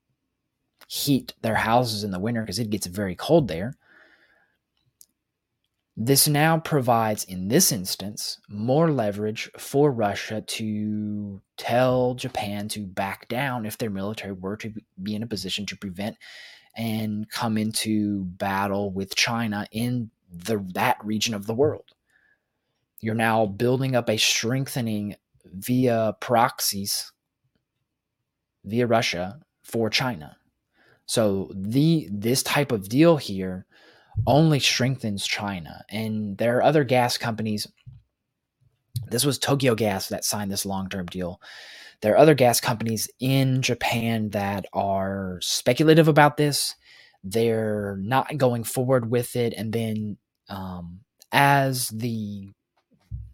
heat 0.88 1.34
their 1.42 1.56
houses 1.56 2.04
in 2.04 2.12
the 2.12 2.20
winter 2.20 2.42
because 2.42 2.60
it 2.60 2.70
gets 2.70 2.86
very 2.86 3.16
cold 3.16 3.48
there. 3.48 3.74
This 6.00 6.28
now 6.28 6.60
provides, 6.60 7.24
in 7.24 7.48
this 7.48 7.72
instance, 7.72 8.40
more 8.48 8.92
leverage 8.92 9.50
for 9.58 9.92
Russia 9.92 10.42
to 10.42 11.42
tell 11.58 12.14
Japan 12.14 12.68
to 12.70 12.86
back 12.86 13.28
down 13.28 13.66
if 13.66 13.80
their 13.80 13.90
military 13.90 14.34
were 14.34 14.58
to 14.58 14.74
be 15.02 15.16
in 15.16 15.24
a 15.24 15.28
position 15.28 15.66
to 15.66 15.76
prevent 15.76 16.18
and 16.78 17.30
come 17.30 17.58
into 17.58 18.24
battle 18.26 18.92
with 18.92 19.16
China 19.16 19.68
in 19.72 20.12
the 20.32 20.64
that 20.74 20.98
region 21.04 21.34
of 21.34 21.48
the 21.48 21.54
world. 21.56 21.92
You're 23.00 23.16
now 23.16 23.46
building 23.46 23.96
up 23.96 24.10
a 24.10 24.18
strengthening 24.18 25.16
via 25.46 26.16
proxies 26.20 27.12
via 28.66 28.86
Russia 28.86 29.40
for 29.64 29.90
China. 29.90 30.38
So 31.06 31.50
the 31.54 32.08
this 32.12 32.44
type 32.44 32.72
of 32.72 32.90
deal 32.90 33.18
here 33.18 33.66
only 34.26 34.60
strengthens 34.60 35.26
China. 35.26 35.84
And 35.90 36.38
there 36.38 36.58
are 36.58 36.64
other 36.64 36.84
gas 36.84 37.18
companies. 37.18 37.68
This 39.10 39.26
was 39.26 39.38
Tokyo 39.38 39.76
Gas 39.76 40.10
that 40.10 40.26
signed 40.26 40.52
this 40.52 40.66
long-term 40.66 41.06
deal. 41.06 41.40
There 42.02 42.14
are 42.14 42.18
other 42.18 42.36
gas 42.36 42.62
companies 42.62 43.10
in 43.20 43.62
Japan 43.62 44.30
that 44.30 44.66
are 44.74 45.40
speculative 45.42 46.08
about 46.08 46.38
this. 46.38 46.76
They're 47.24 47.98
not 48.00 48.38
going 48.38 48.64
forward 48.64 49.10
with 49.10 49.36
it. 49.36 49.54
And 49.58 49.74
then 49.74 50.18
um, 50.50 51.00
as 51.32 51.90
the 51.90 52.50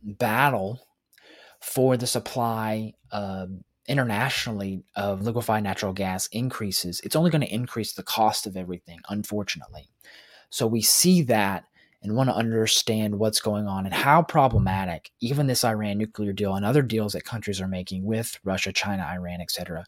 battle 0.04 0.88
for 1.62 1.98
the 1.98 2.08
supply 2.08 2.94
uh, 3.12 3.48
internationally 3.88 4.84
of 4.96 5.22
liquefied 5.22 5.64
natural 5.64 5.94
gas 5.94 6.28
increases, 6.28 7.02
it's 7.02 7.16
only 7.16 7.32
going 7.32 7.42
to 7.42 7.54
increase 7.54 7.94
the 7.94 8.04
cost 8.04 8.48
of 8.48 8.56
everything, 8.56 9.00
unfortunately. 9.10 9.90
So 10.50 10.68
we 10.68 10.82
see 10.82 11.22
that 11.24 11.66
and 12.04 12.16
want 12.16 12.30
to 12.30 12.36
understand 12.36 13.18
what's 13.18 13.40
going 13.40 13.68
on 13.68 13.86
and 13.86 13.96
how 13.96 14.22
problematic 14.22 15.12
even 15.22 15.48
this 15.48 15.64
Iran 15.64 15.98
nuclear 15.98 16.34
deal 16.34 16.56
and 16.56 16.66
other 16.66 16.82
deals 16.82 17.14
that 17.14 17.24
countries 17.24 17.62
are 17.62 17.68
making 17.68 18.06
with 18.06 18.38
Russia, 18.44 18.74
China, 18.74 19.04
Iran, 19.04 19.42
etc., 19.42 19.86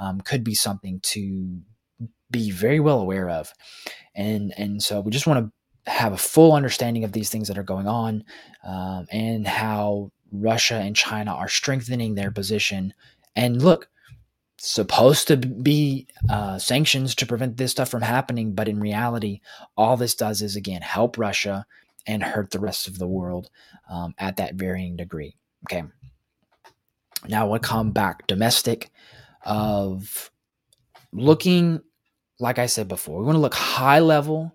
um, 0.00 0.20
could 0.22 0.42
be 0.42 0.54
something 0.54 1.00
to 1.00 1.60
be 2.30 2.50
very 2.50 2.80
well 2.80 3.00
aware 3.00 3.28
of. 3.28 3.52
And 4.14 4.52
and 4.56 4.82
so 4.82 5.00
we 5.00 5.10
just 5.10 5.26
want 5.26 5.46
to 5.46 5.90
have 5.90 6.12
a 6.12 6.18
full 6.18 6.52
understanding 6.52 7.04
of 7.04 7.12
these 7.12 7.30
things 7.30 7.48
that 7.48 7.58
are 7.58 7.62
going 7.62 7.86
on 7.86 8.24
um, 8.64 9.06
and 9.10 9.46
how 9.46 10.10
Russia 10.32 10.76
and 10.76 10.94
China 10.94 11.32
are 11.32 11.48
strengthening 11.48 12.14
their 12.14 12.30
position 12.30 12.92
and 13.34 13.62
look, 13.62 13.88
supposed 14.58 15.28
to 15.28 15.36
be 15.36 16.08
uh, 16.28 16.58
sanctions 16.58 17.14
to 17.14 17.26
prevent 17.26 17.56
this 17.56 17.70
stuff 17.70 17.88
from 17.88 18.02
happening, 18.02 18.54
but 18.54 18.68
in 18.68 18.80
reality, 18.80 19.40
all 19.76 19.96
this 19.96 20.14
does 20.14 20.42
is 20.42 20.56
again 20.56 20.82
help 20.82 21.16
Russia 21.16 21.64
and 22.06 22.22
hurt 22.22 22.50
the 22.50 22.58
rest 22.58 22.88
of 22.88 22.98
the 22.98 23.06
world 23.06 23.50
um, 23.88 24.14
at 24.18 24.36
that 24.36 24.54
varying 24.54 24.96
degree. 24.96 25.36
Okay. 25.66 25.84
Now 27.28 27.48
we'll 27.48 27.60
come 27.60 27.92
back 27.92 28.26
domestic 28.26 28.90
of 29.44 30.30
looking, 31.12 31.80
like 32.40 32.58
I 32.58 32.66
said 32.66 32.88
before, 32.88 33.18
we 33.18 33.26
want 33.26 33.36
to 33.36 33.40
look 33.40 33.54
high 33.54 34.00
level 34.00 34.54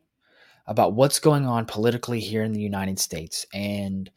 about 0.66 0.94
what's 0.94 1.20
going 1.20 1.46
on 1.46 1.66
politically 1.66 2.20
here 2.20 2.44
in 2.44 2.54
the 2.54 2.62
United 2.62 3.00
States 3.00 3.46
and 3.54 4.10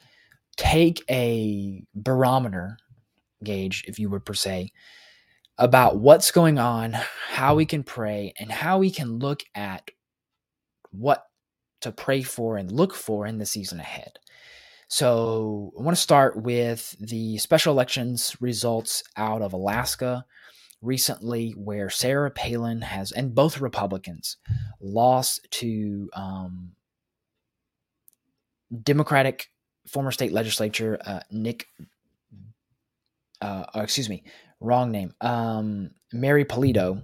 take 0.56 1.02
a 1.10 1.84
barometer 1.94 2.78
gauge, 3.42 3.84
if 3.86 3.98
you 3.98 4.08
would 4.08 4.24
per 4.24 4.34
se, 4.34 4.70
about 5.58 5.98
what's 5.98 6.30
going 6.30 6.58
on, 6.58 6.96
how 7.30 7.54
we 7.54 7.64
can 7.64 7.82
pray, 7.82 8.32
and 8.38 8.50
how 8.50 8.78
we 8.78 8.90
can 8.90 9.18
look 9.18 9.42
at 9.54 9.90
what 10.90 11.24
to 11.80 11.92
pray 11.92 12.22
for 12.22 12.56
and 12.56 12.70
look 12.70 12.94
for 12.94 13.26
in 13.26 13.38
the 13.38 13.46
season 13.46 13.80
ahead. 13.80 14.18
So, 14.88 15.72
I 15.78 15.82
want 15.82 15.96
to 15.96 16.02
start 16.02 16.40
with 16.40 16.94
the 17.00 17.38
special 17.38 17.72
elections 17.72 18.36
results 18.40 19.02
out 19.16 19.42
of 19.42 19.52
Alaska 19.52 20.24
recently, 20.82 21.50
where 21.52 21.90
Sarah 21.90 22.30
Palin 22.30 22.82
has, 22.82 23.10
and 23.10 23.34
both 23.34 23.60
Republicans, 23.60 24.36
lost 24.80 25.46
to 25.52 26.08
um, 26.14 26.72
Democratic 28.82 29.50
former 29.88 30.12
state 30.12 30.32
legislature 30.32 30.98
uh, 31.04 31.20
Nick 31.30 31.66
uh, 33.40 33.64
oh, 33.74 33.80
excuse 33.80 34.08
me, 34.08 34.24
wrong 34.60 34.90
name. 34.90 35.14
Um, 35.20 35.90
Mary 36.12 36.44
Polito, 36.44 37.02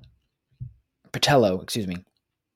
Patello, 1.12 1.62
excuse 1.62 1.86
me, 1.86 1.96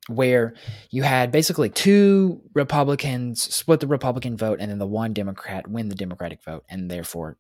where 0.09 0.55
you 0.91 1.03
had 1.03 1.31
basically 1.33 1.69
two 1.69 2.41
Republicans 2.55 3.43
split 3.43 3.81
the 3.81 3.87
Republican 3.87 4.37
vote, 4.37 4.59
and 4.61 4.71
then 4.71 4.79
the 4.79 4.87
one 4.87 5.13
Democrat 5.13 5.69
win 5.69 5.89
the 5.89 5.95
Democratic 5.95 6.43
vote, 6.43 6.65
and 6.69 6.91
therefore 6.91 7.37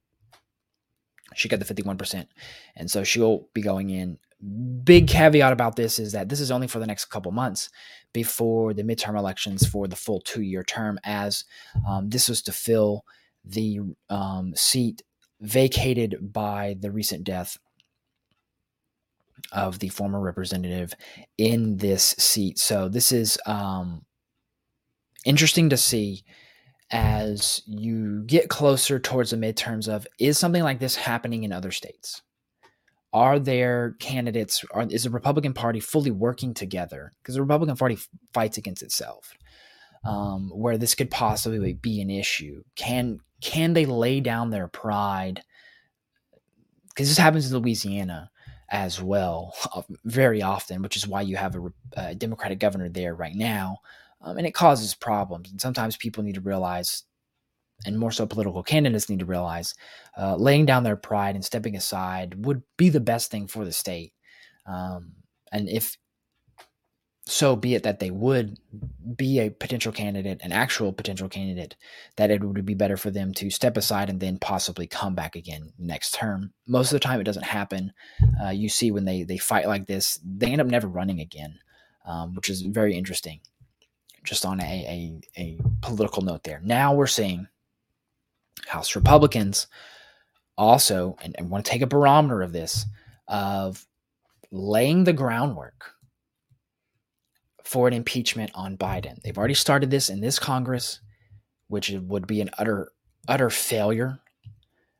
she 1.34 1.48
got 1.48 1.60
the 1.60 1.74
51%. 1.74 2.26
And 2.76 2.90
so 2.90 3.04
she'll 3.04 3.48
be 3.52 3.62
going 3.62 3.90
in. 3.90 4.18
Big 4.84 5.08
caveat 5.08 5.52
about 5.52 5.76
this 5.76 5.98
is 5.98 6.12
that 6.12 6.28
this 6.28 6.40
is 6.40 6.50
only 6.50 6.66
for 6.66 6.78
the 6.78 6.86
next 6.86 7.06
couple 7.06 7.32
months 7.32 7.70
before 8.12 8.74
the 8.74 8.82
midterm 8.82 9.18
elections 9.18 9.66
for 9.66 9.88
the 9.88 9.96
full 9.96 10.20
two 10.20 10.42
year 10.42 10.62
term, 10.62 10.98
as 11.04 11.44
um, 11.88 12.10
this 12.10 12.28
was 12.28 12.42
to 12.42 12.52
fill 12.52 13.04
the 13.44 13.80
um, 14.10 14.54
seat 14.54 15.02
vacated 15.40 16.32
by 16.32 16.76
the 16.78 16.90
recent 16.90 17.24
death 17.24 17.58
of 19.52 19.78
the 19.78 19.88
former 19.88 20.20
representative 20.20 20.94
in 21.38 21.76
this 21.76 22.14
seat. 22.18 22.58
So 22.58 22.88
this 22.88 23.12
is 23.12 23.38
um, 23.46 24.04
interesting 25.24 25.70
to 25.70 25.76
see 25.76 26.24
as 26.90 27.62
you 27.66 28.22
get 28.26 28.48
closer 28.48 28.98
towards 28.98 29.30
the 29.30 29.36
midterms 29.36 29.88
of 29.88 30.06
is 30.20 30.38
something 30.38 30.62
like 30.62 30.78
this 30.78 30.96
happening 30.96 31.42
in 31.42 31.52
other 31.52 31.72
states? 31.72 32.22
Are 33.12 33.38
there 33.38 33.96
candidates? 33.98 34.64
Are, 34.72 34.86
is 34.88 35.04
the 35.04 35.10
Republican 35.10 35.52
Party 35.52 35.80
fully 35.80 36.10
working 36.10 36.54
together? 36.54 37.12
Because 37.22 37.34
the 37.34 37.40
Republican 37.40 37.76
Party 37.76 37.98
fights 38.32 38.58
against 38.58 38.82
itself. 38.82 39.32
Um, 40.04 40.50
where 40.54 40.78
this 40.78 40.94
could 40.94 41.10
possibly 41.10 41.72
be 41.72 42.00
an 42.00 42.10
issue. 42.10 42.62
Can 42.76 43.18
can 43.40 43.72
they 43.72 43.86
lay 43.86 44.20
down 44.20 44.50
their 44.50 44.68
pride? 44.68 45.42
Because 46.88 47.08
this 47.08 47.18
happens 47.18 47.50
in 47.50 47.58
Louisiana 47.58 48.30
as 48.70 49.00
well, 49.00 49.54
uh, 49.74 49.82
very 50.04 50.42
often, 50.42 50.82
which 50.82 50.96
is 50.96 51.06
why 51.06 51.20
you 51.20 51.36
have 51.36 51.54
a, 51.54 51.72
a 51.96 52.14
Democratic 52.14 52.58
governor 52.58 52.88
there 52.88 53.14
right 53.14 53.34
now. 53.34 53.78
Um, 54.22 54.38
and 54.38 54.46
it 54.46 54.54
causes 54.54 54.94
problems. 54.94 55.50
And 55.50 55.60
sometimes 55.60 55.96
people 55.96 56.24
need 56.24 56.34
to 56.34 56.40
realize, 56.40 57.04
and 57.84 57.98
more 57.98 58.10
so 58.10 58.26
political 58.26 58.62
candidates 58.62 59.08
need 59.08 59.20
to 59.20 59.26
realize, 59.26 59.74
uh, 60.18 60.36
laying 60.36 60.66
down 60.66 60.82
their 60.82 60.96
pride 60.96 61.34
and 61.34 61.44
stepping 61.44 61.76
aside 61.76 62.44
would 62.44 62.62
be 62.76 62.88
the 62.88 63.00
best 63.00 63.30
thing 63.30 63.46
for 63.46 63.64
the 63.64 63.72
state. 63.72 64.12
Um, 64.66 65.12
and 65.52 65.68
if 65.68 65.96
so 67.28 67.56
be 67.56 67.74
it 67.74 67.82
that 67.82 67.98
they 67.98 68.12
would 68.12 68.56
be 69.16 69.40
a 69.40 69.50
potential 69.50 69.90
candidate, 69.90 70.40
an 70.42 70.52
actual 70.52 70.92
potential 70.92 71.28
candidate, 71.28 71.74
that 72.16 72.30
it 72.30 72.42
would 72.42 72.64
be 72.64 72.74
better 72.74 72.96
for 72.96 73.10
them 73.10 73.34
to 73.34 73.50
step 73.50 73.76
aside 73.76 74.08
and 74.08 74.20
then 74.20 74.38
possibly 74.38 74.86
come 74.86 75.16
back 75.16 75.34
again 75.34 75.72
next 75.76 76.14
term. 76.14 76.52
Most 76.68 76.92
of 76.92 76.96
the 76.96 77.00
time, 77.00 77.20
it 77.20 77.24
doesn't 77.24 77.42
happen. 77.42 77.92
Uh, 78.40 78.50
you 78.50 78.68
see 78.68 78.92
when 78.92 79.04
they 79.04 79.24
they 79.24 79.38
fight 79.38 79.66
like 79.66 79.86
this, 79.86 80.20
they 80.24 80.52
end 80.52 80.60
up 80.60 80.68
never 80.68 80.86
running 80.86 81.20
again, 81.20 81.58
um, 82.06 82.34
which 82.34 82.48
is 82.48 82.62
very 82.62 82.96
interesting. 82.96 83.40
Just 84.22 84.46
on 84.46 84.60
a, 84.60 85.20
a, 85.36 85.40
a 85.40 85.58
political 85.82 86.22
note 86.22 86.44
there. 86.44 86.60
Now 86.62 86.94
we're 86.94 87.06
seeing 87.08 87.48
House 88.68 88.94
Republicans 88.94 89.66
also, 90.56 91.16
and, 91.22 91.34
and 91.38 91.50
want 91.50 91.64
to 91.64 91.70
take 91.70 91.82
a 91.82 91.86
barometer 91.86 92.42
of 92.42 92.52
this, 92.52 92.86
of 93.26 93.84
laying 94.52 95.04
the 95.04 95.12
groundwork 95.12 95.95
for 97.66 97.88
an 97.88 97.94
impeachment 97.94 98.48
on 98.54 98.76
Biden. 98.76 99.20
They've 99.22 99.36
already 99.36 99.54
started 99.54 99.90
this 99.90 100.08
in 100.08 100.20
this 100.20 100.38
Congress, 100.38 101.00
which 101.66 101.90
would 101.90 102.24
be 102.24 102.40
an 102.40 102.50
utter 102.56 102.92
utter 103.26 103.50
failure 103.50 104.20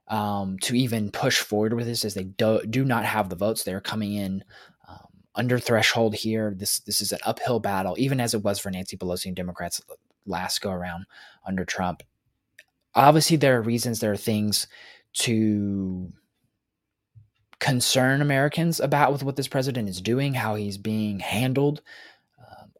um, 0.08 0.58
to 0.62 0.76
even 0.76 1.12
push 1.12 1.38
forward 1.38 1.74
with 1.74 1.86
this, 1.86 2.04
as 2.04 2.14
they 2.14 2.24
do, 2.24 2.60
do 2.68 2.84
not 2.84 3.04
have 3.04 3.28
the 3.28 3.36
votes. 3.36 3.62
They're 3.62 3.80
coming 3.80 4.14
in 4.14 4.42
um, 4.88 5.06
under 5.36 5.60
threshold 5.60 6.16
here. 6.16 6.54
This 6.56 6.80
this 6.80 7.00
is 7.00 7.12
an 7.12 7.20
uphill 7.24 7.60
battle, 7.60 7.94
even 7.98 8.18
as 8.18 8.34
it 8.34 8.42
was 8.42 8.58
for 8.58 8.72
Nancy 8.72 8.96
Pelosi 8.96 9.26
and 9.26 9.36
Democrats 9.36 9.80
last 10.26 10.60
go 10.60 10.72
around 10.72 11.06
under 11.46 11.64
Trump. 11.64 12.02
Obviously, 12.96 13.36
there 13.36 13.58
are 13.58 13.62
reasons, 13.62 14.00
there 14.00 14.12
are 14.12 14.16
things 14.16 14.66
to 15.12 16.12
concern 17.60 18.20
Americans 18.20 18.80
about 18.80 19.12
with 19.12 19.22
what 19.22 19.36
this 19.36 19.46
president 19.46 19.88
is 19.88 20.00
doing, 20.00 20.34
how 20.34 20.56
he's 20.56 20.78
being 20.78 21.20
handled, 21.20 21.80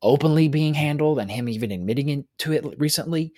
openly 0.03 0.49
being 0.49 0.75
handled, 0.75 1.19
and 1.19 1.31
him 1.31 1.49
even 1.49 1.71
admitting 1.71 2.26
to 2.38 2.53
it 2.53 2.65
recently. 2.79 3.33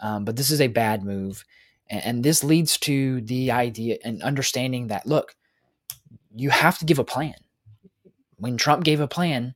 Um, 0.00 0.24
but 0.24 0.36
this 0.36 0.50
is 0.50 0.60
a 0.60 0.68
bad 0.68 1.04
move. 1.04 1.44
And, 1.88 2.04
and 2.04 2.24
this 2.24 2.44
leads 2.44 2.78
to 2.78 3.20
the 3.22 3.50
idea 3.50 3.98
and 4.04 4.22
understanding 4.22 4.88
that, 4.88 5.06
look, 5.06 5.34
you 6.34 6.50
have 6.50 6.78
to 6.78 6.84
give 6.84 6.98
a 6.98 7.04
plan. 7.04 7.34
When 8.36 8.56
Trump 8.56 8.84
gave 8.84 9.00
a 9.00 9.08
plan, 9.08 9.54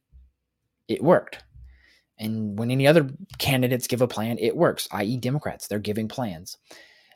it 0.86 1.02
worked. 1.02 1.42
And 2.18 2.58
when 2.58 2.70
any 2.70 2.86
other 2.86 3.10
candidates 3.38 3.86
give 3.86 4.02
a 4.02 4.08
plan, 4.08 4.38
it 4.40 4.56
works, 4.56 4.88
i.e., 4.92 5.16
Democrats, 5.18 5.68
they're 5.68 5.78
giving 5.78 6.08
plans. 6.08 6.56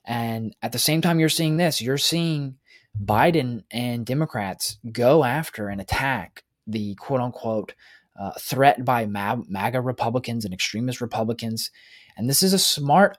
And 0.05 0.55
at 0.63 0.73
the 0.73 0.79
same 0.79 1.01
time, 1.01 1.19
you're 1.21 1.29
seeing 1.29 1.57
this, 1.57 1.81
you're 1.81 1.99
seeing 1.99 2.57
Biden 3.01 3.65
and 3.71 4.05
Democrats 4.05 4.79
go 4.91 5.25
after 5.25 5.69
and 5.69 5.81
attack 5.81 6.45
the 6.67 6.95
quote 6.97 7.21
unquote 7.21 7.75
uh, 8.19 8.33
threat 8.39 8.85
by 8.85 9.07
MAGA 9.07 9.81
Republicans 9.81 10.45
and 10.45 10.53
extremist 10.53 11.01
Republicans. 11.01 11.71
And 12.17 12.29
this 12.29 12.43
is 12.43 12.53
a 12.53 12.59
smart, 12.59 13.19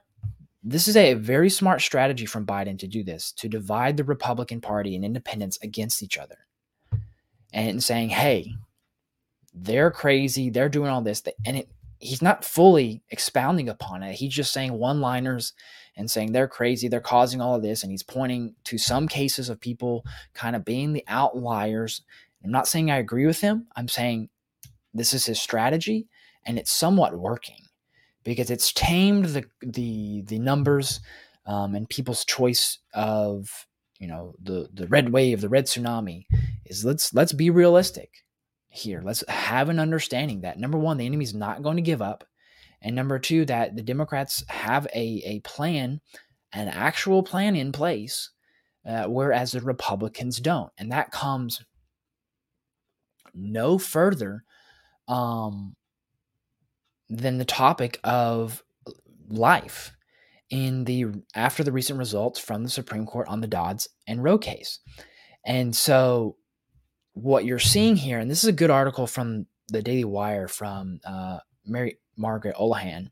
this 0.62 0.88
is 0.88 0.96
a 0.96 1.14
very 1.14 1.50
smart 1.50 1.80
strategy 1.80 2.26
from 2.26 2.46
Biden 2.46 2.78
to 2.78 2.86
do 2.86 3.02
this, 3.02 3.32
to 3.32 3.48
divide 3.48 3.96
the 3.96 4.04
Republican 4.04 4.60
Party 4.60 4.94
and 4.94 5.04
independents 5.04 5.58
against 5.62 6.02
each 6.02 6.16
other. 6.18 6.38
And 7.52 7.82
saying, 7.82 8.08
hey, 8.08 8.52
they're 9.52 9.92
crazy, 9.92 10.50
they're 10.50 10.68
doing 10.68 10.90
all 10.90 11.02
this. 11.02 11.22
And 11.46 11.58
it, 11.58 11.68
he's 11.98 12.22
not 12.22 12.44
fully 12.44 13.02
expounding 13.10 13.68
upon 13.68 14.02
it. 14.02 14.14
He's 14.14 14.34
just 14.34 14.52
saying 14.52 14.72
one 14.72 15.00
liners 15.00 15.52
and 15.96 16.10
saying 16.10 16.32
they're 16.32 16.48
crazy, 16.48 16.88
they're 16.88 17.00
causing 17.00 17.40
all 17.40 17.54
of 17.54 17.62
this. 17.62 17.82
And 17.82 17.92
he's 17.92 18.02
pointing 18.02 18.56
to 18.64 18.78
some 18.78 19.06
cases 19.06 19.48
of 19.48 19.60
people 19.60 20.04
kind 20.34 20.56
of 20.56 20.64
being 20.64 20.92
the 20.92 21.04
outliers. 21.06 22.02
I'm 22.42 22.50
not 22.50 22.66
saying 22.66 22.90
I 22.90 22.98
agree 22.98 23.26
with 23.26 23.40
him. 23.40 23.68
I'm 23.76 23.88
saying 23.88 24.28
this 24.94 25.12
is 25.12 25.26
his 25.26 25.40
strategy 25.40 26.06
and 26.46 26.58
it's 26.58 26.72
somewhat 26.72 27.18
working 27.18 27.64
because 28.24 28.50
it's 28.50 28.72
tamed 28.72 29.26
the 29.26 29.44
the 29.60 30.22
the 30.22 30.38
numbers 30.38 31.00
um, 31.46 31.74
and 31.74 31.88
people's 31.88 32.24
choice 32.24 32.78
of 32.94 33.66
you 33.98 34.08
know 34.08 34.34
the 34.42 34.68
the 34.72 34.86
red 34.88 35.12
wave, 35.12 35.40
the 35.40 35.48
red 35.48 35.66
tsunami 35.66 36.24
is 36.64 36.84
let's 36.84 37.14
let's 37.14 37.32
be 37.32 37.50
realistic 37.50 38.10
here. 38.68 39.02
Let's 39.04 39.22
have 39.28 39.68
an 39.68 39.78
understanding 39.78 40.40
that 40.40 40.58
number 40.58 40.78
one, 40.78 40.96
the 40.96 41.06
enemy's 41.06 41.34
not 41.34 41.62
going 41.62 41.76
to 41.76 41.82
give 41.82 42.02
up. 42.02 42.24
And 42.82 42.96
number 42.96 43.18
two, 43.18 43.44
that 43.46 43.76
the 43.76 43.82
Democrats 43.82 44.44
have 44.48 44.86
a, 44.94 45.22
a 45.24 45.40
plan, 45.40 46.00
an 46.52 46.68
actual 46.68 47.22
plan 47.22 47.56
in 47.56 47.72
place, 47.72 48.30
uh, 48.86 49.04
whereas 49.04 49.52
the 49.52 49.60
Republicans 49.60 50.38
don't. 50.38 50.70
And 50.76 50.92
that 50.92 51.10
comes 51.12 51.64
no 53.32 53.78
further 53.78 54.44
um, 55.08 55.74
than 57.08 57.38
the 57.38 57.44
topic 57.44 58.00
of 58.04 58.62
life 59.28 59.92
in 60.50 60.84
the 60.84 61.06
after 61.34 61.64
the 61.64 61.72
recent 61.72 61.98
results 61.98 62.38
from 62.38 62.62
the 62.62 62.70
Supreme 62.70 63.06
Court 63.06 63.28
on 63.28 63.40
the 63.40 63.46
Dobbs 63.46 63.88
and 64.06 64.22
Roe 64.22 64.38
case. 64.38 64.78
And 65.44 65.74
so 65.74 66.36
what 67.12 67.44
you're 67.44 67.58
seeing 67.58 67.96
here, 67.96 68.18
and 68.18 68.30
this 68.30 68.42
is 68.42 68.48
a 68.48 68.52
good 68.52 68.70
article 68.70 69.06
from 69.06 69.46
the 69.68 69.82
Daily 69.82 70.04
Wire 70.04 70.48
from 70.48 71.00
uh, 71.04 71.38
Mary 71.64 71.98
Margaret 72.16 72.56
Olohan, 72.56 73.10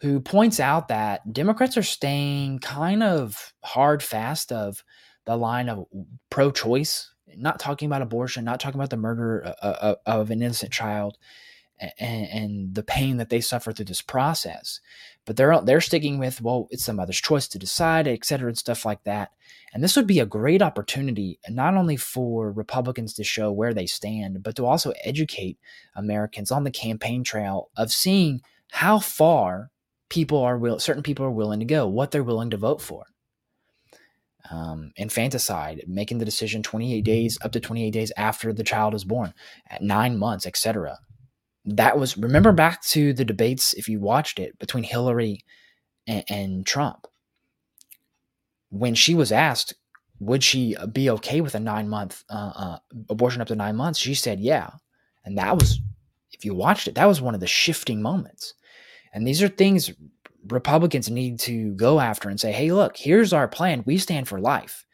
who 0.00 0.20
points 0.20 0.60
out 0.60 0.88
that 0.88 1.32
Democrats 1.32 1.76
are 1.76 1.82
staying 1.82 2.60
kind 2.60 3.02
of 3.02 3.52
hard 3.64 4.02
fast 4.02 4.52
of 4.52 4.82
the 5.26 5.36
line 5.36 5.68
of 5.68 5.86
pro-choice, 6.30 7.09
not 7.36 7.58
talking 7.58 7.86
about 7.86 8.02
abortion, 8.02 8.44
not 8.44 8.60
talking 8.60 8.78
about 8.78 8.90
the 8.90 8.96
murder 8.96 9.40
of, 9.40 9.54
uh, 9.62 9.76
uh, 9.80 9.94
of 10.06 10.30
an 10.30 10.42
innocent 10.42 10.72
child, 10.72 11.18
and, 11.98 12.26
and, 12.28 12.74
the 12.74 12.82
pain 12.82 13.16
that 13.16 13.30
they 13.30 13.40
suffer 13.40 13.72
through 13.72 13.86
this 13.86 14.02
process. 14.02 14.80
But 15.24 15.36
they're 15.36 15.60
they're 15.62 15.80
sticking 15.80 16.18
with 16.18 16.40
well, 16.40 16.68
it's 16.70 16.86
the 16.86 16.92
mother's 16.92 17.20
choice 17.20 17.48
to 17.48 17.58
decide, 17.58 18.06
et 18.06 18.24
cetera, 18.24 18.48
and 18.48 18.58
stuff 18.58 18.84
like 18.84 19.04
that. 19.04 19.30
And 19.72 19.82
this 19.82 19.96
would 19.96 20.06
be 20.06 20.20
a 20.20 20.26
great 20.26 20.62
opportunity, 20.62 21.38
not 21.48 21.74
only 21.74 21.96
for 21.96 22.52
Republicans 22.52 23.14
to 23.14 23.24
show 23.24 23.50
where 23.50 23.72
they 23.72 23.86
stand, 23.86 24.42
but 24.42 24.56
to 24.56 24.66
also 24.66 24.92
educate 25.04 25.58
Americans 25.94 26.50
on 26.50 26.64
the 26.64 26.70
campaign 26.70 27.24
trail 27.24 27.70
of 27.76 27.92
seeing 27.92 28.40
how 28.72 28.98
far 28.98 29.70
people 30.08 30.38
are 30.38 30.58
will 30.58 30.78
certain 30.78 31.02
people 31.02 31.24
are 31.24 31.30
willing 31.30 31.60
to 31.60 31.66
go, 31.66 31.86
what 31.86 32.10
they're 32.10 32.22
willing 32.22 32.50
to 32.50 32.56
vote 32.56 32.82
for. 32.82 33.06
Um, 34.50 34.92
infanticide, 34.96 35.84
making 35.86 36.18
the 36.18 36.24
decision 36.24 36.62
28 36.62 37.02
days 37.02 37.38
up 37.42 37.52
to 37.52 37.60
28 37.60 37.90
days 37.90 38.12
after 38.16 38.52
the 38.52 38.64
child 38.64 38.94
is 38.94 39.04
born, 39.04 39.34
at 39.68 39.82
nine 39.82 40.18
months, 40.18 40.46
etc 40.46 40.98
that 41.64 41.98
was 41.98 42.16
remember 42.16 42.52
back 42.52 42.82
to 42.82 43.12
the 43.12 43.24
debates 43.24 43.74
if 43.74 43.88
you 43.88 44.00
watched 44.00 44.38
it 44.38 44.58
between 44.58 44.84
Hillary 44.84 45.44
and, 46.06 46.24
and 46.28 46.66
Trump. 46.66 47.06
When 48.70 48.94
she 48.94 49.14
was 49.14 49.32
asked 49.32 49.74
would 50.20 50.44
she 50.44 50.76
be 50.92 51.08
okay 51.08 51.40
with 51.40 51.54
a 51.54 51.60
nine 51.60 51.88
month 51.88 52.24
uh, 52.28 52.52
uh, 52.54 52.78
abortion 53.08 53.40
up 53.40 53.48
to 53.48 53.56
nine 53.56 53.76
months 53.76 53.98
she 53.98 54.14
said 54.14 54.40
yeah. 54.40 54.70
And 55.24 55.36
that 55.38 55.56
was 55.56 55.80
if 56.32 56.44
you 56.44 56.54
watched 56.54 56.88
it 56.88 56.94
that 56.94 57.06
was 57.06 57.20
one 57.20 57.34
of 57.34 57.40
the 57.40 57.46
shifting 57.46 58.00
moments. 58.00 58.54
And 59.12 59.26
these 59.26 59.42
are 59.42 59.48
things 59.48 59.90
republicans 60.46 61.10
need 61.10 61.38
to 61.38 61.74
go 61.74 62.00
after 62.00 62.28
and 62.28 62.40
say 62.40 62.52
hey 62.52 62.72
look 62.72 62.96
here's 62.96 63.32
our 63.32 63.48
plan 63.48 63.82
we 63.86 63.98
stand 63.98 64.26
for 64.26 64.40
life 64.40 64.86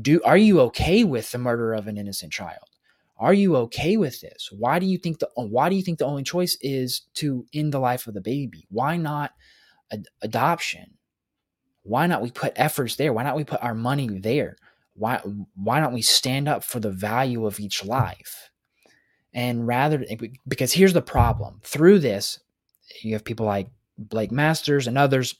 do 0.00 0.20
are 0.24 0.36
you 0.36 0.60
okay 0.60 1.04
with 1.04 1.30
the 1.30 1.38
murder 1.38 1.72
of 1.72 1.86
an 1.86 1.98
innocent 1.98 2.32
child 2.32 2.68
are 3.16 3.34
you 3.34 3.56
okay 3.56 3.96
with 3.96 4.20
this? 4.20 4.48
Why 4.50 4.78
do 4.78 4.86
you 4.86 4.98
think 4.98 5.20
the 5.20 5.28
why 5.36 5.68
do 5.68 5.76
you 5.76 5.82
think 5.82 5.98
the 5.98 6.06
only 6.06 6.24
choice 6.24 6.58
is 6.60 7.02
to 7.14 7.46
end 7.54 7.72
the 7.72 7.78
life 7.78 8.06
of 8.06 8.14
the 8.14 8.20
baby? 8.20 8.66
Why 8.70 8.96
not 8.96 9.32
ad- 9.92 10.08
adoption? 10.20 10.98
Why 11.82 12.06
not 12.06 12.22
we 12.22 12.30
put 12.30 12.54
efforts 12.56 12.96
there? 12.96 13.12
Why 13.12 13.22
not 13.22 13.36
we 13.36 13.44
put 13.44 13.62
our 13.62 13.74
money 13.74 14.08
there? 14.18 14.56
Why 14.94 15.20
why 15.54 15.80
don't 15.80 15.94
we 15.94 16.02
stand 16.02 16.48
up 16.48 16.64
for 16.64 16.80
the 16.80 16.90
value 16.90 17.46
of 17.46 17.60
each 17.60 17.84
life? 17.84 18.50
And 19.32 19.66
rather 19.66 20.04
because 20.46 20.72
here's 20.72 20.92
the 20.92 21.02
problem. 21.02 21.60
Through 21.62 22.00
this, 22.00 22.40
you 23.02 23.12
have 23.12 23.24
people 23.24 23.46
like 23.46 23.68
Blake 23.98 24.32
Masters 24.32 24.86
and 24.86 24.98
others 24.98 25.34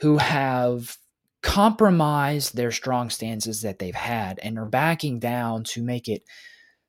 who 0.00 0.18
have 0.18 0.96
compromised 1.42 2.54
their 2.54 2.70
strong 2.70 3.10
stances 3.10 3.62
that 3.62 3.78
they've 3.78 3.94
had 3.94 4.38
and 4.42 4.58
are 4.58 4.66
backing 4.66 5.18
down 5.18 5.64
to 5.64 5.82
make 5.82 6.08
it 6.08 6.22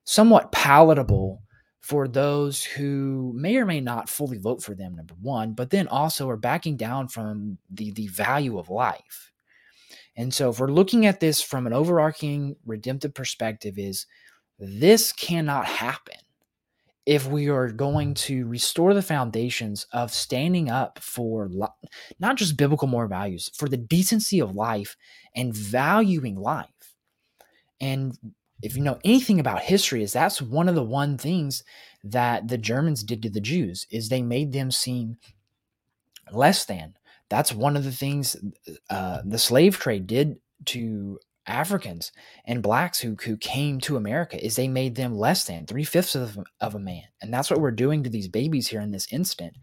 somewhat 0.04 0.52
palatable 0.52 1.42
for 1.80 2.08
those 2.08 2.64
who 2.64 3.34
may 3.36 3.56
or 3.58 3.66
may 3.66 3.80
not 3.80 4.10
fully 4.10 4.38
vote 4.38 4.62
for 4.62 4.76
them 4.76 4.96
number 4.96 5.16
one 5.22 5.54
but 5.54 5.70
then 5.70 5.88
also 5.88 6.30
are 6.30 6.38
backing 6.38 6.78
down 6.78 7.08
from 7.08 7.58
the 7.70 7.92
the 7.92 8.08
value 8.08 8.60
of 8.60 8.70
life. 8.70 9.32
And 10.18 10.34
so 10.34 10.50
if 10.50 10.60
we're 10.60 10.68
looking 10.68 11.06
at 11.06 11.20
this 11.20 11.42
from 11.42 11.66
an 11.66 11.74
overarching 11.74 12.56
redemptive 12.66 13.14
perspective 13.14 13.76
is 13.78 14.06
this 14.60 15.14
cannot 15.14 15.66
happen 15.66 16.18
if 17.06 17.28
we 17.28 17.50
are 17.50 17.70
going 17.70 18.14
to 18.14 18.46
restore 18.48 18.94
the 18.94 19.02
foundations 19.02 19.88
of 19.92 20.14
standing 20.14 20.70
up 20.70 21.00
for 21.00 21.50
not 22.20 22.38
just 22.38 22.58
biblical 22.58 22.88
moral 22.88 23.10
values 23.10 23.50
for 23.56 23.68
the 23.68 23.78
decency 23.78 24.40
of 24.40 24.56
life 24.56 24.96
and 25.36 25.56
valuing 25.56 26.36
life. 26.36 26.68
And 27.80 28.18
if 28.62 28.76
you 28.78 28.84
know 28.84 29.00
anything 29.04 29.40
about 29.40 29.64
history 29.64 30.04
is 30.04 30.14
that's 30.14 30.42
one 30.42 30.70
of 30.70 30.76
the 30.76 30.84
one 30.84 31.18
things 31.18 31.64
that 32.04 32.48
the 32.48 32.58
germans 32.58 33.04
did 33.04 33.24
to 33.24 33.30
the 33.30 33.42
jews 33.42 33.88
is 33.90 34.10
they 34.10 34.22
made 34.22 34.52
them 34.52 34.70
seem 34.70 35.18
less 36.32 36.66
than. 36.66 36.96
That's 37.30 37.54
one 37.54 37.78
of 37.78 37.84
the 37.84 37.92
things 37.92 38.36
uh, 38.90 39.22
the 39.26 39.40
slave 39.40 39.80
trade 39.80 40.06
did 40.06 40.38
to 40.66 41.20
africans 41.48 42.12
and 42.46 42.62
blacks 42.62 43.00
who, 43.00 43.16
who 43.24 43.36
came 43.38 43.80
to 43.80 43.98
america 43.98 44.44
is 44.44 44.56
they 44.56 44.68
made 44.68 44.96
them 44.96 45.16
less 45.18 45.44
than 45.46 45.66
three-fifths 45.66 46.16
of, 46.16 46.38
of 46.60 46.76
a 46.76 46.80
man 46.80 47.04
and 47.22 47.34
that's 47.34 47.50
what 47.50 47.60
we're 47.60 47.72
doing 47.72 48.04
to 48.04 48.10
these 48.10 48.28
babies 48.28 48.68
here 48.68 48.82
in 48.82 48.92
this 48.92 49.08
instant 49.12 49.54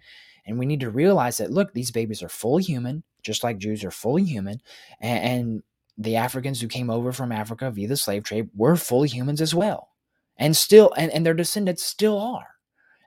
and 0.46 0.58
we 0.58 0.66
need 0.66 0.80
to 0.80 0.90
realize 0.90 1.38
that 1.38 1.50
look 1.52 1.72
these 1.72 1.90
babies 1.90 2.22
are 2.22 2.28
fully 2.28 2.62
human 2.62 3.02
just 3.22 3.44
like 3.44 3.58
jews 3.58 3.84
are 3.84 3.90
fully 3.90 4.24
human 4.24 4.60
and, 5.00 5.24
and 5.24 5.62
the 6.00 6.16
Africans 6.16 6.60
who 6.60 6.68
came 6.68 6.90
over 6.90 7.12
from 7.12 7.32
Africa 7.32 7.70
via 7.72 7.88
the 7.88 7.96
slave 7.96 8.22
trade 8.22 8.48
were 8.54 8.76
fully 8.76 9.08
humans 9.08 9.40
as 9.40 9.52
well. 9.54 9.88
and 10.36 10.56
still 10.56 10.92
and, 10.96 11.10
and 11.12 11.26
their 11.26 11.34
descendants 11.34 11.82
still 11.84 12.18
are 12.18 12.54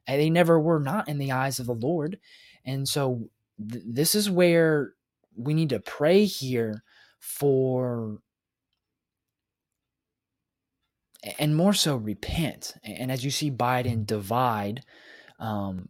and 0.07 0.19
they 0.19 0.29
never 0.29 0.59
were 0.59 0.79
not 0.79 1.07
in 1.07 1.17
the 1.17 1.31
eyes 1.31 1.59
of 1.59 1.65
the 1.65 1.73
lord 1.73 2.19
and 2.65 2.87
so 2.87 3.29
th- 3.71 3.83
this 3.87 4.13
is 4.15 4.29
where 4.29 4.93
we 5.35 5.53
need 5.53 5.69
to 5.69 5.79
pray 5.79 6.25
here 6.25 6.83
for 7.19 8.17
and 11.39 11.55
more 11.55 11.73
so 11.73 11.95
repent. 11.95 12.73
And 12.83 13.11
as 13.11 13.23
you 13.23 13.31
see 13.31 13.51
biden 13.51 14.05
divide 14.05 14.83
um, 15.39 15.89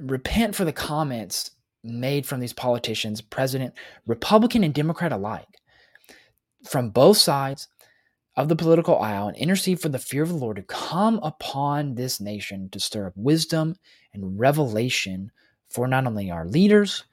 repent 0.00 0.54
for 0.54 0.64
the 0.64 0.72
comments 0.72 1.50
made 1.82 2.26
from 2.26 2.40
these 2.40 2.52
politicians 2.52 3.20
president 3.20 3.74
republican 4.06 4.64
and 4.64 4.72
democrat 4.72 5.12
alike 5.12 5.60
from 6.64 6.88
both 6.90 7.18
sides 7.18 7.68
of 8.36 8.48
the 8.48 8.56
political 8.56 8.98
aisle 8.98 9.28
and 9.28 9.36
intercede 9.36 9.80
for 9.80 9.88
the 9.88 9.98
fear 9.98 10.22
of 10.22 10.28
the 10.28 10.34
Lord 10.34 10.56
to 10.56 10.62
come 10.62 11.20
upon 11.22 11.94
this 11.94 12.20
nation 12.20 12.68
to 12.70 12.80
stir 12.80 13.06
up 13.06 13.12
wisdom 13.16 13.76
and 14.12 14.38
revelation 14.38 15.30
for 15.68 15.86
not 15.86 16.06
only 16.06 16.30
our 16.30 16.46
leaders, 16.46 17.04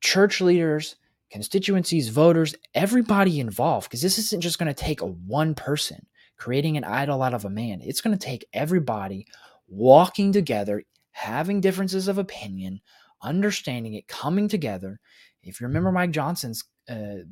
church 0.00 0.40
leaders, 0.40 0.96
constituencies, 1.30 2.08
voters, 2.08 2.54
everybody 2.74 3.40
involved, 3.40 3.88
because 3.88 4.02
this 4.02 4.18
isn't 4.18 4.42
just 4.42 4.58
going 4.58 4.72
to 4.72 4.74
take 4.74 5.00
a 5.00 5.06
one 5.06 5.54
person 5.54 6.06
creating 6.36 6.76
an 6.76 6.84
idol 6.84 7.22
out 7.22 7.34
of 7.34 7.44
a 7.44 7.50
man. 7.50 7.80
It's 7.82 8.00
going 8.00 8.16
to 8.16 8.24
take 8.24 8.46
everybody 8.52 9.26
walking 9.68 10.32
together, 10.32 10.82
having 11.12 11.60
differences 11.60 12.08
of 12.08 12.18
opinion, 12.18 12.80
understanding 13.22 13.94
it, 13.94 14.08
coming 14.08 14.48
together. 14.48 14.98
If 15.42 15.60
you 15.60 15.66
remember 15.66 15.92
Mike 15.92 16.10
Johnson's 16.10 16.64
uh, 16.88 17.24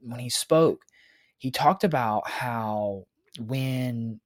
when 0.00 0.20
he 0.20 0.28
spoke, 0.28 0.82
he 1.38 1.50
talked 1.50 1.84
about 1.84 2.28
how 2.28 3.06
when 3.38 4.20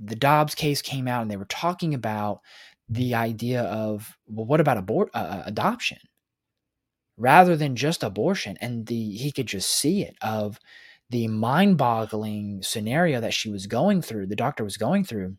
the 0.00 0.16
Dobbs 0.16 0.54
case 0.54 0.82
came 0.82 1.06
out 1.06 1.22
and 1.22 1.30
they 1.30 1.36
were 1.36 1.44
talking 1.44 1.94
about 1.94 2.40
the 2.88 3.14
idea 3.14 3.62
of 3.62 4.18
well 4.26 4.44
what 4.44 4.60
about 4.60 4.76
abort 4.76 5.10
uh, 5.14 5.42
adoption 5.46 5.98
rather 7.16 7.56
than 7.56 7.76
just 7.76 8.02
abortion 8.02 8.56
and 8.60 8.86
the 8.86 9.12
he 9.12 9.30
could 9.30 9.46
just 9.46 9.70
see 9.70 10.02
it 10.02 10.16
of 10.20 10.58
the 11.10 11.28
mind-boggling 11.28 12.62
scenario 12.62 13.20
that 13.20 13.34
she 13.34 13.50
was 13.50 13.66
going 13.66 14.02
through 14.02 14.26
the 14.26 14.36
doctor 14.36 14.64
was 14.64 14.76
going 14.76 15.04
through. 15.04 15.36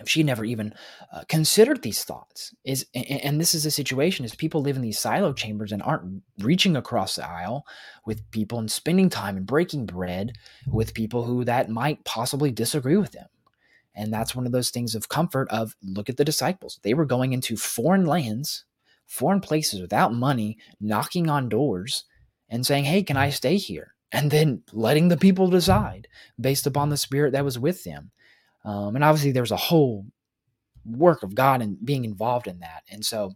If 0.00 0.08
she 0.08 0.22
never 0.22 0.44
even 0.44 0.72
uh, 1.12 1.22
considered 1.28 1.82
these 1.82 2.04
thoughts 2.04 2.54
is 2.64 2.86
and, 2.94 3.06
and 3.06 3.40
this 3.40 3.54
is 3.54 3.66
a 3.66 3.70
situation 3.70 4.24
is 4.24 4.34
people 4.34 4.62
live 4.62 4.76
in 4.76 4.82
these 4.82 4.98
silo 4.98 5.32
chambers 5.32 5.72
and 5.72 5.82
aren't 5.82 6.22
reaching 6.38 6.76
across 6.76 7.16
the 7.16 7.28
aisle 7.28 7.64
with 8.06 8.28
people 8.30 8.58
and 8.58 8.70
spending 8.70 9.10
time 9.10 9.36
and 9.36 9.46
breaking 9.46 9.86
bread 9.86 10.32
with 10.66 10.94
people 10.94 11.24
who 11.24 11.44
that 11.44 11.68
might 11.68 12.04
possibly 12.04 12.50
disagree 12.50 12.96
with 12.96 13.12
them. 13.12 13.26
And 13.94 14.12
that's 14.12 14.34
one 14.34 14.46
of 14.46 14.52
those 14.52 14.70
things 14.70 14.94
of 14.94 15.08
comfort 15.08 15.48
of 15.50 15.74
look 15.82 16.08
at 16.08 16.16
the 16.16 16.24
disciples. 16.24 16.80
They 16.82 16.94
were 16.94 17.04
going 17.04 17.32
into 17.32 17.56
foreign 17.56 18.06
lands 18.06 18.64
foreign 19.10 19.40
places 19.40 19.80
without 19.80 20.14
money 20.14 20.56
knocking 20.80 21.28
on 21.28 21.48
doors 21.48 22.04
and 22.48 22.64
saying 22.64 22.84
hey 22.84 23.02
can 23.02 23.16
i 23.16 23.28
stay 23.28 23.56
here 23.56 23.94
and 24.12 24.30
then 24.30 24.62
letting 24.72 25.08
the 25.08 25.16
people 25.16 25.48
decide 25.48 26.08
based 26.40 26.66
upon 26.66 26.88
the 26.88 26.96
spirit 26.96 27.32
that 27.32 27.44
was 27.44 27.58
with 27.58 27.84
them 27.84 28.10
um, 28.64 28.94
and 28.94 29.04
obviously, 29.04 29.32
there's 29.32 29.52
a 29.52 29.56
whole 29.56 30.06
work 30.84 31.22
of 31.22 31.34
God 31.34 31.62
and 31.62 31.84
being 31.84 32.04
involved 32.04 32.46
in 32.46 32.60
that. 32.60 32.82
And 32.90 33.04
so, 33.04 33.34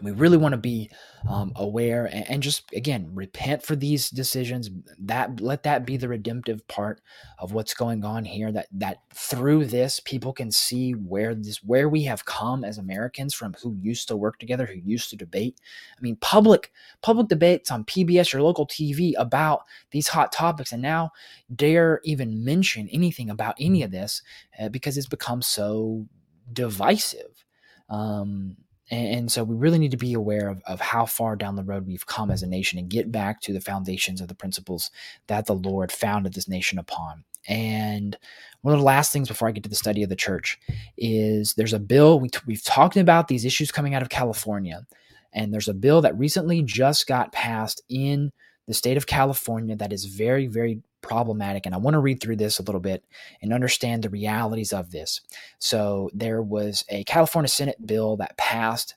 we 0.00 0.12
really 0.12 0.36
want 0.36 0.52
to 0.52 0.58
be 0.58 0.90
um, 1.28 1.52
aware 1.56 2.06
and, 2.06 2.30
and, 2.30 2.42
just 2.42 2.64
again 2.74 3.10
repent 3.12 3.62
for 3.62 3.74
these 3.74 4.10
decisions 4.10 4.70
that 4.98 5.40
let 5.40 5.62
that 5.62 5.86
be 5.86 5.96
the 5.96 6.08
redemptive 6.08 6.66
part 6.68 7.00
of 7.38 7.52
what's 7.52 7.74
going 7.74 8.04
on 8.04 8.24
here 8.24 8.52
that 8.52 8.66
that 8.72 8.98
through 9.14 9.64
this 9.64 10.00
people 10.00 10.32
can 10.32 10.50
see 10.50 10.92
where 10.92 11.34
this 11.34 11.62
where 11.64 11.88
we 11.88 12.04
have 12.04 12.24
come 12.24 12.62
as 12.62 12.76
americans 12.76 13.32
from 13.32 13.54
who 13.62 13.74
used 13.80 14.06
to 14.06 14.16
work 14.16 14.38
together 14.38 14.66
who 14.66 14.74
used 14.84 15.10
to 15.10 15.16
debate. 15.16 15.60
I 15.96 16.00
mean 16.00 16.16
public 16.16 16.70
public 17.00 17.28
debates 17.28 17.70
on 17.70 17.84
pbs 17.84 18.34
or 18.34 18.42
local 18.42 18.66
tv 18.66 19.12
about 19.16 19.62
these 19.90 20.08
hot 20.08 20.30
topics 20.30 20.72
and 20.72 20.82
now 20.82 21.10
dare 21.54 22.00
even 22.04 22.44
mention 22.44 22.88
anything 22.92 23.30
about 23.30 23.54
any 23.58 23.82
of 23.82 23.90
this 23.90 24.22
uh, 24.60 24.68
because 24.68 24.98
it's 24.98 25.08
become 25.08 25.42
so 25.42 26.06
divisive. 26.52 27.44
Um, 27.88 28.56
and, 28.90 29.32
so 29.32 29.44
we 29.44 29.56
really 29.56 29.78
need 29.78 29.92
to 29.92 29.96
be 29.96 30.12
aware 30.12 30.48
of, 30.48 30.62
of 30.66 30.80
how 30.80 31.06
far 31.06 31.36
down 31.36 31.56
the 31.56 31.64
road 31.64 31.86
we've 31.86 32.06
come 32.06 32.30
as 32.30 32.42
a 32.42 32.46
nation 32.46 32.78
and 32.78 32.90
get 32.90 33.10
back 33.10 33.40
to 33.42 33.52
the 33.52 33.60
foundations 33.60 34.20
of 34.20 34.28
the 34.28 34.34
principles 34.34 34.90
that 35.26 35.46
the 35.46 35.54
Lord 35.54 35.90
founded 35.90 36.34
this 36.34 36.48
nation 36.48 36.78
upon. 36.78 37.24
And 37.46 38.16
one 38.62 38.74
of 38.74 38.80
the 38.80 38.86
last 38.86 39.12
things 39.12 39.28
before 39.28 39.48
I 39.48 39.52
get 39.52 39.62
to 39.64 39.70
the 39.70 39.74
study 39.74 40.02
of 40.02 40.08
the 40.08 40.16
church 40.16 40.58
is 40.96 41.54
there's 41.54 41.72
a 41.72 41.78
bill, 41.78 42.20
we 42.20 42.28
t- 42.28 42.38
we've 42.46 42.64
talked 42.64 42.96
about 42.96 43.28
these 43.28 43.44
issues 43.44 43.70
coming 43.70 43.94
out 43.94 44.02
of 44.02 44.08
California, 44.08 44.86
and 45.32 45.52
there's 45.52 45.68
a 45.68 45.74
bill 45.74 46.00
that 46.02 46.18
recently 46.18 46.62
just 46.62 47.06
got 47.06 47.32
passed 47.32 47.82
in 47.88 48.32
the 48.66 48.74
state 48.74 48.96
of 48.96 49.06
California 49.06 49.76
that 49.76 49.92
is 49.92 50.06
very, 50.06 50.46
very 50.46 50.82
problematic. 51.02 51.66
And 51.66 51.74
I 51.74 51.78
want 51.78 51.94
to 51.94 52.00
read 52.00 52.20
through 52.20 52.36
this 52.36 52.58
a 52.58 52.62
little 52.62 52.80
bit 52.80 53.04
and 53.42 53.52
understand 53.52 54.02
the 54.02 54.10
realities 54.10 54.72
of 54.72 54.90
this. 54.90 55.20
So, 55.58 56.10
there 56.14 56.42
was 56.42 56.84
a 56.88 57.04
California 57.04 57.48
Senate 57.48 57.86
bill 57.86 58.16
that 58.16 58.38
passed, 58.38 58.94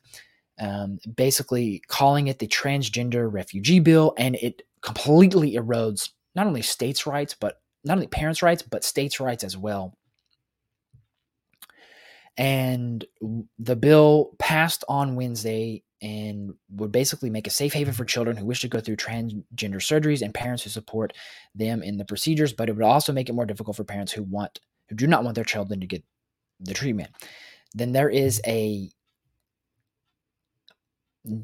um, 0.60 1.00
basically 1.16 1.82
calling 1.88 2.28
it 2.28 2.40
the 2.40 2.48
transgender 2.48 3.32
refugee 3.32 3.80
bill, 3.80 4.14
and 4.18 4.36
it 4.36 4.64
completely 4.82 5.56
erodes 5.56 6.10
not 6.34 6.48
only 6.48 6.62
states' 6.62 7.06
rights, 7.06 7.36
but 7.38 7.62
not 7.84 7.96
only 7.96 8.08
parents' 8.08 8.44
rights, 8.44 8.62
but 8.62 8.84
states' 8.84 9.20
rights 9.20 9.44
as 9.44 9.58
well. 9.58 9.98
And 12.38 13.04
the 13.58 13.76
bill 13.76 14.36
passed 14.38 14.84
on 14.88 15.16
Wednesday 15.16 15.84
and 16.02 16.54
would 16.70 16.92
basically 16.92 17.30
make 17.30 17.48
a 17.48 17.52
safe 17.52 17.74
haven 17.74 17.94
for 17.94 18.06
children 18.06 18.38
who 18.38 18.46
wish 18.46 18.62
to 18.62 18.68
go 18.68 18.80
through 18.80 18.98
transgender 18.98 19.82
surgeries 19.82 20.22
and 20.22 20.34
parents 20.34 20.64
who 20.64 20.70
support 20.70 21.14
them 21.56 21.82
in 21.82 21.98
the 21.98 22.06
procedures, 22.06 22.54
but 22.54 22.70
it 22.70 22.76
would 22.76 22.86
also 22.86 23.12
make 23.12 23.30
it 23.30 23.34
more 23.34 23.46
difficult 23.46 23.76
for 23.76 23.84
parents 23.84 24.12
who 24.12 24.24
want 24.24 24.60
who 24.90 24.96
do 24.96 25.08
not 25.08 25.24
want 25.24 25.36
their 25.36 25.44
children 25.44 25.80
to 25.82 25.88
get 25.88 26.04
the 26.60 26.74
treatment. 26.74 27.10
Then 27.74 27.92
there 27.92 28.10
is 28.10 28.42
a 28.48 28.90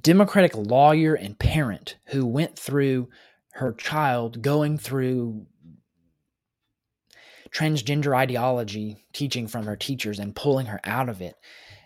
Democratic 0.02 0.56
lawyer 0.56 1.14
and 1.14 1.38
parent 1.38 1.98
who 2.08 2.26
went 2.26 2.58
through 2.58 3.10
her 3.54 3.74
child 3.74 4.42
going 4.42 4.78
through 4.78 5.46
transgender 7.54 8.16
ideology 8.16 9.06
teaching 9.14 9.48
from 9.48 9.66
her 9.66 9.76
teachers 9.76 10.20
and 10.20 10.36
pulling 10.36 10.66
her 10.68 10.80
out 10.86 11.10
of 11.10 11.22
it 11.22 11.36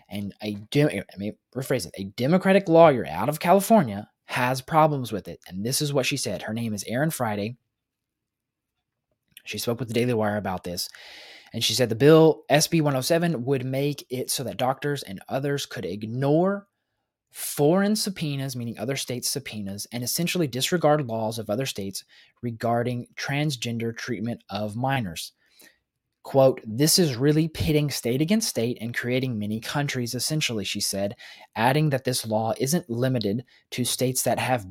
and 0.08 0.34
a 0.42 0.56
I 0.74 0.78
eh, 0.78 1.02
mean 1.16 1.34
rephrase 1.54 1.86
it, 1.86 1.94
a 1.98 2.04
Democratic 2.04 2.68
lawyer 2.68 3.06
out 3.06 3.28
of 3.28 3.40
California 3.40 4.08
has 4.26 4.60
problems 4.60 5.10
with 5.10 5.26
it. 5.26 5.40
And 5.48 5.64
this 5.64 5.80
is 5.80 5.92
what 5.92 6.06
she 6.06 6.16
said. 6.16 6.42
Her 6.42 6.52
name 6.52 6.74
is 6.74 6.84
Erin 6.86 7.10
Friday. 7.10 7.56
She 9.44 9.58
spoke 9.58 9.78
with 9.78 9.88
the 9.88 9.94
Daily 9.94 10.12
Wire 10.12 10.36
about 10.36 10.64
this. 10.64 10.88
And 11.54 11.64
she 11.64 11.72
said 11.72 11.88
the 11.88 11.94
bill 11.94 12.44
SB 12.50 12.82
107 12.82 13.46
would 13.46 13.64
make 13.64 14.06
it 14.10 14.30
so 14.30 14.44
that 14.44 14.58
doctors 14.58 15.02
and 15.02 15.20
others 15.28 15.64
could 15.64 15.86
ignore 15.86 16.66
foreign 17.30 17.96
subpoenas, 17.96 18.56
meaning 18.56 18.78
other 18.78 18.96
states' 18.96 19.30
subpoenas, 19.30 19.86
and 19.92 20.02
essentially 20.02 20.46
disregard 20.46 21.06
laws 21.06 21.38
of 21.38 21.48
other 21.48 21.66
states 21.66 22.04
regarding 22.42 23.06
transgender 23.16 23.96
treatment 23.96 24.42
of 24.50 24.76
minors. 24.76 25.32
Quote, 26.28 26.60
this 26.62 26.98
is 26.98 27.16
really 27.16 27.48
pitting 27.48 27.88
state 27.88 28.20
against 28.20 28.50
state 28.50 28.76
and 28.82 28.94
creating 28.94 29.38
many 29.38 29.60
countries, 29.60 30.14
essentially, 30.14 30.62
she 30.62 30.78
said, 30.78 31.16
adding 31.56 31.88
that 31.88 32.04
this 32.04 32.26
law 32.26 32.52
isn't 32.58 32.90
limited 32.90 33.46
to 33.70 33.82
states 33.82 34.24
that 34.24 34.38
have 34.38 34.66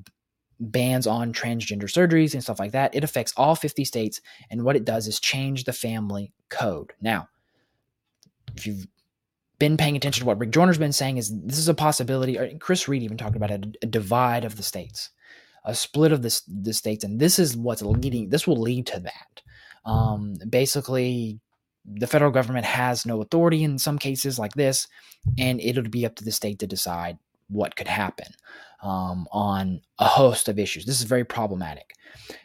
bans 0.60 1.08
on 1.08 1.34
transgender 1.34 1.86
surgeries 1.86 2.36
and 2.36 2.43
stuff 2.43 2.60
like 2.60 2.74
that. 2.74 2.93
It 2.93 3.04
affects 3.04 3.34
all 3.36 3.56
50 3.56 3.86
states, 3.86 4.22
and 4.52 4.62
what 4.62 4.76
it 4.76 4.86
does 4.86 5.08
is 5.08 5.20
change 5.20 5.63
the 5.63 5.74
family 5.74 6.32
code. 6.50 6.93
Now, 7.02 7.28
if 8.56 8.67
you've 8.67 8.86
been 9.58 9.78
paying 9.78 9.96
attention 9.96 10.22
to 10.22 10.28
what 10.28 10.38
Rick 10.38 10.52
Joyner's 10.52 10.78
been 10.78 10.93
saying, 10.93 11.17
is 11.17 11.34
this 11.41 11.58
is 11.58 11.70
a 11.70 11.74
possibility. 11.74 12.38
Chris 12.60 12.88
Reed 12.88 13.02
even 13.02 13.17
talked 13.17 13.36
about 13.36 13.50
it, 13.50 13.78
a 13.82 13.88
divide 13.88 14.46
of 14.46 14.58
the 14.58 14.63
states, 14.63 15.10
a 15.65 15.74
split 15.74 16.12
of 16.12 16.22
the, 16.22 16.39
the 16.48 16.76
states, 16.76 17.04
and 17.04 17.20
this 17.20 17.39
is 17.39 17.58
what's 17.58 17.82
leading. 17.82 18.30
This 18.30 18.46
will 18.46 18.62
lead 18.62 18.86
to 18.86 19.00
that. 19.00 19.41
Um, 19.88 20.36
basically, 20.48 21.39
the 21.88 22.08
federal 22.08 22.32
government 22.32 22.65
has 22.65 23.06
no 23.06 23.21
authority 23.21 23.63
in 23.63 23.80
some 23.80 23.97
cases 23.97 24.38
like 24.38 24.54
this, 24.54 24.88
and 25.38 25.62
it'll 25.62 25.84
be 25.84 26.06
up 26.06 26.15
to 26.15 26.23
the 26.23 26.32
state 26.32 26.60
to 26.60 26.67
decide 26.67 27.17
what 27.50 27.76
could 27.76 27.88
happen 27.88 28.28
um, 28.84 29.28
on 29.32 29.82
a 30.00 30.06
host 30.06 30.50
of 30.50 30.60
issues. 30.60 30.86
This 30.86 31.00
is 31.00 31.06
very 31.06 31.23
problematic. 31.23 31.93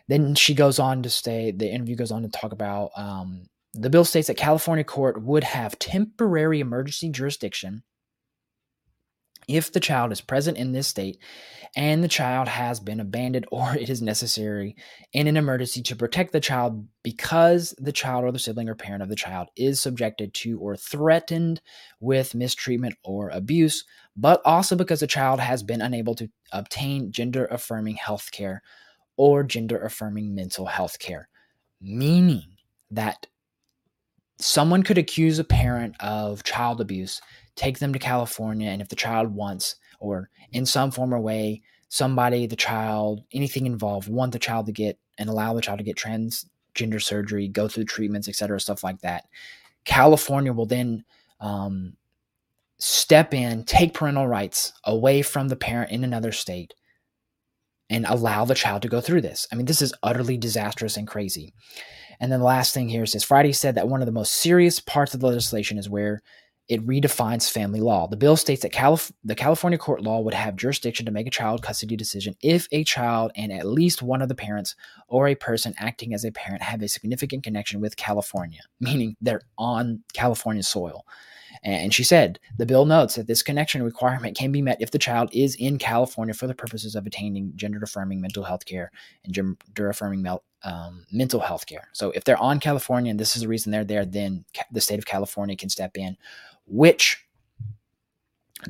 Then 0.09 0.35
she 0.35 0.55
goes 0.55 0.79
on 0.79 1.03
to 1.03 1.11
say, 1.11 1.51
the 1.51 1.69
interview 1.69 1.97
goes 1.97 2.13
on 2.13 2.23
to 2.23 2.29
talk 2.29 2.53
about 2.53 2.91
um, 2.97 3.49
the 3.75 3.91
bill 3.91 4.05
states 4.05 4.29
that 4.29 4.37
California 4.37 4.85
court 4.85 5.23
would 5.23 5.45
have 5.45 5.79
temporary 5.79 6.61
emergency 6.61 7.09
jurisdiction 7.09 7.83
if 9.49 9.73
the 9.73 9.81
child 9.81 10.13
is 10.13 10.21
present 10.21 10.57
in 10.57 10.73
this 10.73 10.89
state 10.89 11.19
and 11.75 12.05
the 12.05 12.09
child 12.09 12.49
has 12.49 12.81
been 12.81 13.01
abandoned 13.01 13.47
or 13.51 13.75
it 13.77 13.89
is 13.89 14.03
necessary 14.03 14.77
in 15.13 15.27
an 15.27 15.37
emergency 15.37 15.83
to 15.83 15.97
protect 15.97 16.33
the 16.33 16.41
child 16.41 16.87
because 17.03 17.75
the 17.79 17.93
child 17.93 18.25
or 18.25 18.33
the 18.33 18.39
sibling 18.39 18.69
or 18.69 18.75
parent 18.75 19.03
of 19.03 19.09
the 19.09 19.17
child 19.17 19.49
is 19.57 19.81
subjected 19.81 20.33
to 20.35 20.59
or 20.61 20.77
threatened 20.77 21.61
with 22.01 22.35
mistreatment 22.35 22.95
or 23.05 23.29
abuse, 23.31 23.85
but 24.17 24.41
also 24.45 24.77
because 24.77 25.01
the 25.01 25.07
child 25.07 25.41
has 25.41 25.63
been 25.63 25.81
unable 25.81 26.15
to 26.15 26.29
obtain 26.53 27.11
gender 27.11 27.47
affirming 27.47 27.97
health 27.97 28.31
care 28.31 28.63
or 29.17 29.43
gender 29.43 29.79
affirming 29.83 30.35
mental 30.35 30.67
health 30.67 30.99
care, 30.99 31.29
meaning 31.81 32.45
that 32.91 33.27
someone 34.39 34.83
could 34.83 34.99
accuse 34.99 35.39
a 35.39 35.45
parent 35.45 35.95
of 36.01 36.43
child 36.43 36.81
abuse, 36.81 37.21
take 37.57 37.79
them 37.79 37.93
to 37.93 37.99
California, 37.99 38.69
and 38.69 38.81
if 38.81 38.89
the 38.89 38.97
child 38.97 39.35
wants, 39.35 39.77
or 40.01 40.31
in 40.53 40.67
some 40.67 40.91
form 40.91 41.15
or 41.15 41.21
way, 41.21 41.63
somebody, 41.89 42.47
the 42.47 42.57
child, 42.57 43.23
anything 43.33 43.67
involved, 43.67 44.09
want 44.09 44.33
the 44.33 44.39
child 44.39 44.67
to 44.67 44.73
get 44.73 44.99
and 45.19 45.29
allow 45.29 45.53
the 45.53 45.61
child 45.61 45.79
to 45.79 45.85
get 45.85 45.97
transgender 45.97 47.03
surgery, 47.03 47.49
go 47.49 47.69
through 47.69 47.85
treatments, 47.85 48.29
etc., 48.29 48.59
stuff 48.61 48.83
like 48.83 49.01
that. 49.01 49.25
California 49.85 50.53
will 50.53 50.67
then 50.67 51.05
um, 51.41 51.95
step 52.79 53.35
in, 53.35 53.65
take 53.65 53.95
parental 53.95 54.27
rights 54.27 54.73
away 54.85 55.23
from 55.23 55.49
the 55.49 55.57
parent 55.57 55.91
in 55.91 56.05
another 56.05 56.33
state, 56.33 56.75
and 57.91 58.07
allow 58.07 58.47
the 58.47 58.55
child 58.55 58.81
to 58.81 58.89
go 58.89 59.03
through 59.03 59.21
this. 59.21 59.47
I 59.53 59.57
mean, 59.57 59.67
this 59.67 59.83
is 59.83 59.93
utterly 60.03 60.39
disastrous 60.39 60.97
and 60.97 61.07
crazy. 61.07 61.53
And 62.21 62.33
then 62.33 62.41
the 62.41 62.47
last 62.47 62.73
thing 62.73 62.89
here 62.89 63.05
says 63.05 63.23
Friday 63.23 63.53
said 63.53 63.75
that 63.75 63.89
one 63.89 64.01
of 64.01 64.07
the 64.07 64.13
most 64.13 64.35
serious 64.35 64.81
parts 64.81 65.13
of 65.13 65.21
the 65.21 65.27
legislation 65.27 65.77
is 65.77 65.91
where 65.91 66.23
it 66.69 66.87
redefines 66.87 67.51
family 67.51 67.81
law. 67.81 68.07
The 68.07 68.17
bill 68.17 68.37
states 68.37 68.63
that 68.63 68.73
Calif- 68.73 69.13
the 69.25 69.35
California 69.35 69.79
court 69.79 70.03
law 70.03 70.21
would 70.21 70.35
have 70.35 70.57
jurisdiction 70.57 71.05
to 71.07 71.13
make 71.13 71.27
a 71.27 71.31
child 71.31 71.63
custody 71.63 71.97
decision 71.97 72.35
if 72.41 72.69
a 72.73 72.85
child 72.85 73.33
and 73.35 73.53
at 73.53 73.67
least 73.67 74.03
one 74.03 74.23
of 74.23 74.29
the 74.29 74.35
parents 74.35 74.75
or 75.09 75.29
a 75.29 75.35
person 75.35 75.75
acting 75.79 76.15
as 76.15 76.25
a 76.25 76.31
parent 76.31 76.63
have 76.63 76.83
a 76.83 76.89
significant 76.89 77.43
connection 77.43 77.81
with 77.81 77.97
California, 77.97 78.61
meaning 78.81 79.17
they're 79.21 79.43
on 79.59 80.03
California 80.15 80.63
soil. 80.63 81.05
And 81.65 81.93
she 81.95 82.03
said 82.03 82.41
the 82.57 82.67
bill 82.67 82.87
notes 82.87 83.15
that 83.17 83.27
this 83.27 83.43
connection 83.43 83.83
requirement 83.83 84.37
can 84.37 84.51
be 84.51 84.63
met 84.63 84.81
if 84.81 84.91
the 84.91 84.99
child 84.99 85.29
is 85.33 85.55
in 85.57 85.79
California 85.79 86.35
for 86.35 86.47
the 86.47 86.55
purposes 86.55 86.95
of 86.95 87.07
attaining 87.07 87.53
gender 87.55 87.79
affirming 87.83 88.21
mental 88.21 88.43
health 88.43 88.65
care 88.65 88.91
and 89.25 89.33
gender 89.33 89.89
affirming 89.89 90.27
um, 90.65 91.05
mental 91.13 91.41
health 91.41 91.67
care. 91.67 91.89
So 91.93 92.11
if 92.13 92.25
they're 92.25 92.41
on 92.41 92.59
California 92.59 93.11
and 93.11 93.21
this 93.21 93.37
is 93.37 93.43
the 93.43 93.49
reason 93.49 93.71
they're 93.71 93.85
there, 93.85 94.05
then 94.05 94.45
the 94.73 94.81
state 94.81 94.99
of 94.99 95.07
California 95.07 95.57
can 95.57 95.69
step 95.69 95.97
in, 95.97 96.17
which 96.73 97.23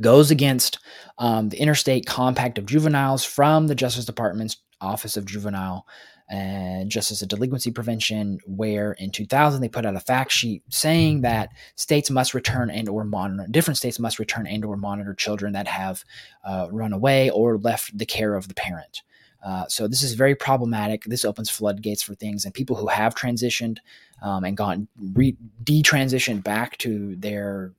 goes 0.00 0.30
against 0.30 0.78
um, 1.18 1.50
the 1.50 1.58
Interstate 1.58 2.06
Compact 2.06 2.58
of 2.58 2.66
Juveniles 2.66 3.24
from 3.24 3.68
the 3.68 3.74
Justice 3.74 4.04
Department's 4.04 4.56
Office 4.80 5.16
of 5.16 5.24
Juvenile 5.24 5.86
and 6.28 6.90
Justice 6.90 7.20
and 7.20 7.28
Delinquency 7.28 7.70
Prevention, 7.70 8.38
where 8.46 8.92
in 8.92 9.10
2000 9.10 9.60
they 9.60 9.68
put 9.68 9.86
out 9.86 9.94
a 9.94 10.00
fact 10.00 10.32
sheet 10.32 10.62
saying 10.70 11.20
that 11.20 11.50
states 11.76 12.10
must 12.10 12.34
return 12.34 12.70
and 12.70 12.88
or 12.88 13.04
monitor 13.04 13.46
different 13.50 13.76
states 13.76 13.98
must 13.98 14.18
return 14.18 14.46
and 14.46 14.64
or 14.64 14.76
monitor 14.76 15.14
children 15.14 15.52
that 15.52 15.68
have 15.68 16.04
uh, 16.44 16.68
run 16.70 16.92
away 16.92 17.30
or 17.30 17.58
left 17.58 17.96
the 17.96 18.06
care 18.06 18.34
of 18.34 18.48
the 18.48 18.54
parent. 18.54 19.02
Uh, 19.44 19.66
so 19.68 19.88
this 19.88 20.02
is 20.02 20.14
very 20.14 20.34
problematic. 20.34 21.04
This 21.04 21.24
opens 21.24 21.50
floodgates 21.50 22.02
for 22.02 22.14
things, 22.14 22.44
and 22.44 22.54
people 22.54 22.76
who 22.76 22.86
have 22.86 23.14
transitioned 23.14 23.78
um, 24.22 24.44
and 24.44 24.56
gone 24.56 24.88
re- 25.14 25.36
detransitioned 25.64 26.44
back 26.44 26.78
to 26.78 27.16
their 27.16 27.72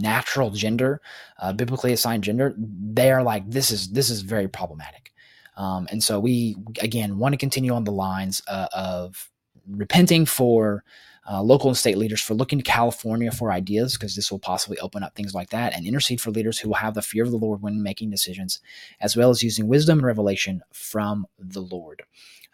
natural 0.00 0.50
gender, 0.50 1.00
uh, 1.40 1.52
biblically 1.52 1.92
assigned 1.92 2.24
gender, 2.24 2.54
they 2.56 3.10
are 3.10 3.22
like, 3.22 3.48
this 3.50 3.70
is 3.70 3.90
this 3.90 4.10
is 4.10 4.22
very 4.22 4.48
problematic. 4.48 5.12
Um, 5.56 5.88
and 5.90 6.02
so 6.02 6.20
we 6.20 6.56
again 6.80 7.18
want 7.18 7.32
to 7.32 7.38
continue 7.38 7.72
on 7.72 7.84
the 7.84 7.92
lines 7.92 8.40
uh, 8.48 8.68
of 8.72 9.30
repenting 9.68 10.26
for 10.26 10.84
uh, 11.30 11.42
local 11.42 11.68
and 11.68 11.76
state 11.76 11.98
leaders 11.98 12.20
for 12.20 12.34
looking 12.34 12.58
to 12.58 12.64
California 12.64 13.30
for 13.30 13.52
ideas, 13.52 13.96
because 13.96 14.16
this 14.16 14.30
will 14.30 14.38
possibly 14.38 14.78
open 14.78 15.02
up 15.02 15.14
things 15.14 15.34
like 15.34 15.50
that, 15.50 15.74
and 15.74 15.86
intercede 15.86 16.20
for 16.20 16.30
leaders 16.30 16.58
who 16.58 16.68
will 16.68 16.76
have 16.76 16.94
the 16.94 17.02
fear 17.02 17.24
of 17.24 17.30
the 17.30 17.36
Lord 17.36 17.60
when 17.62 17.82
making 17.82 18.10
decisions, 18.10 18.60
as 19.00 19.16
well 19.16 19.30
as 19.30 19.42
using 19.42 19.68
wisdom 19.68 19.98
and 19.98 20.06
revelation 20.06 20.62
from 20.72 21.26
the 21.38 21.60
Lord 21.60 22.02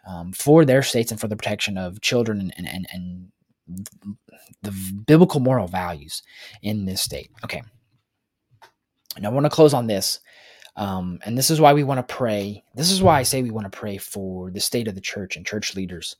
um, 0.07 0.33
for 0.33 0.65
their 0.65 0.83
states 0.83 1.11
and 1.11 1.19
for 1.19 1.27
the 1.27 1.35
protection 1.35 1.77
of 1.77 2.01
children 2.01 2.51
and, 2.57 2.67
and, 2.67 2.87
and 2.91 3.31
the 4.61 4.71
biblical 5.05 5.39
moral 5.39 5.67
values 5.67 6.23
in 6.61 6.85
this 6.85 7.01
state. 7.01 7.31
Okay. 7.43 7.63
And 9.15 9.25
I 9.25 9.29
want 9.29 9.45
to 9.45 9.49
close 9.49 9.73
on 9.73 9.87
this. 9.87 10.19
Um, 10.75 11.19
and 11.25 11.37
this 11.37 11.49
is 11.49 11.59
why 11.59 11.73
we 11.73 11.83
want 11.83 12.07
to 12.07 12.15
pray. 12.15 12.63
This 12.75 12.91
is 12.91 13.01
why 13.01 13.19
I 13.19 13.23
say 13.23 13.41
we 13.41 13.49
want 13.49 13.71
to 13.71 13.77
pray 13.77 13.97
for 13.97 14.51
the 14.51 14.59
state 14.59 14.87
of 14.87 14.95
the 14.95 15.01
church 15.01 15.35
and 15.35 15.45
church 15.45 15.75
leaders. 15.75 16.15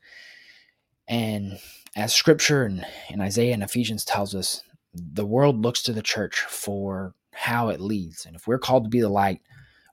And 1.08 1.60
as 1.96 2.14
scripture 2.14 2.64
and, 2.64 2.86
and 3.10 3.22
Isaiah 3.22 3.54
and 3.54 3.64
Ephesians 3.64 4.04
tells 4.04 4.34
us, 4.34 4.64
the 4.94 5.26
world 5.26 5.62
looks 5.62 5.84
to 5.84 5.94
the 5.94 6.02
church 6.02 6.40
for 6.40 7.14
how 7.34 7.70
it 7.70 7.80
leads. 7.80 8.26
And 8.26 8.36
if 8.36 8.48
we're 8.48 8.58
called 8.58 8.86
to 8.86 8.90
be 8.90 9.00
the 9.00 9.10
light, 9.10 9.42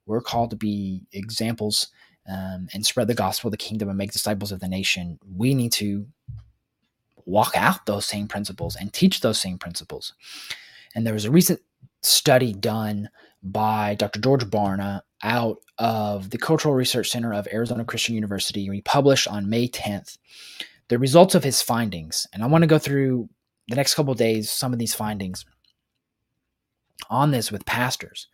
we're 0.07 0.23
called 0.23 0.51
to 0.51 0.57
be 0.57 1.03
examples 1.13 1.89
um, 2.27 2.69
and 2.73 2.87
spread 2.87 3.09
the 3.09 3.15
gospel 3.15 3.49
of 3.49 3.53
the 3.53 3.59
kingdom 3.59 3.89
and 3.91 3.99
make 3.99 4.13
disciples 4.13 4.51
of 4.51 4.61
the 4.61 4.69
nation. 4.69 5.19
We 5.31 5.55
need 5.55 5.73
to 5.73 6.07
walk 7.27 7.53
out 7.55 7.87
those 7.87 8.07
same 8.07 8.29
principles 8.29 8.77
and 8.77 8.93
teach 8.93 9.21
those 9.21 9.41
same 9.41 9.59
principles. 9.59 10.15
And 10.95 11.07
there 11.07 11.15
was 11.15 11.25
a 11.25 11.31
recent 11.31 11.61
study 12.03 12.53
done 12.53 13.09
by 13.43 13.95
Dr. 13.95 14.21
George 14.21 14.45
Barna 14.45 15.03
out 15.23 15.59
of 15.79 16.31
the 16.31 16.39
Cultural 16.39 16.75
Research 16.75 17.11
Center 17.11 17.33
of 17.33 17.49
Arizona 17.53 17.85
Christian 17.85 18.15
University. 18.15 18.67
He 18.67 18.81
published 18.81 19.29
on 19.29 19.49
May 19.49 19.69
10th 19.69 20.19
the 20.89 20.99
results 20.99 21.35
of 21.35 21.45
his 21.45 21.63
findings. 21.63 22.27
And 22.33 22.43
I 22.43 22.47
want 22.47 22.63
to 22.63 22.69
go 22.69 22.79
through 22.79 23.29
the 23.69 23.77
next 23.77 23.95
couple 23.95 24.15
days 24.15 24.51
some 24.51 24.73
of 24.73 24.79
these 24.79 24.95
findings 24.95 25.45
on 27.11 27.31
this 27.31 27.51
with 27.51 27.67
pastors. 27.67 28.29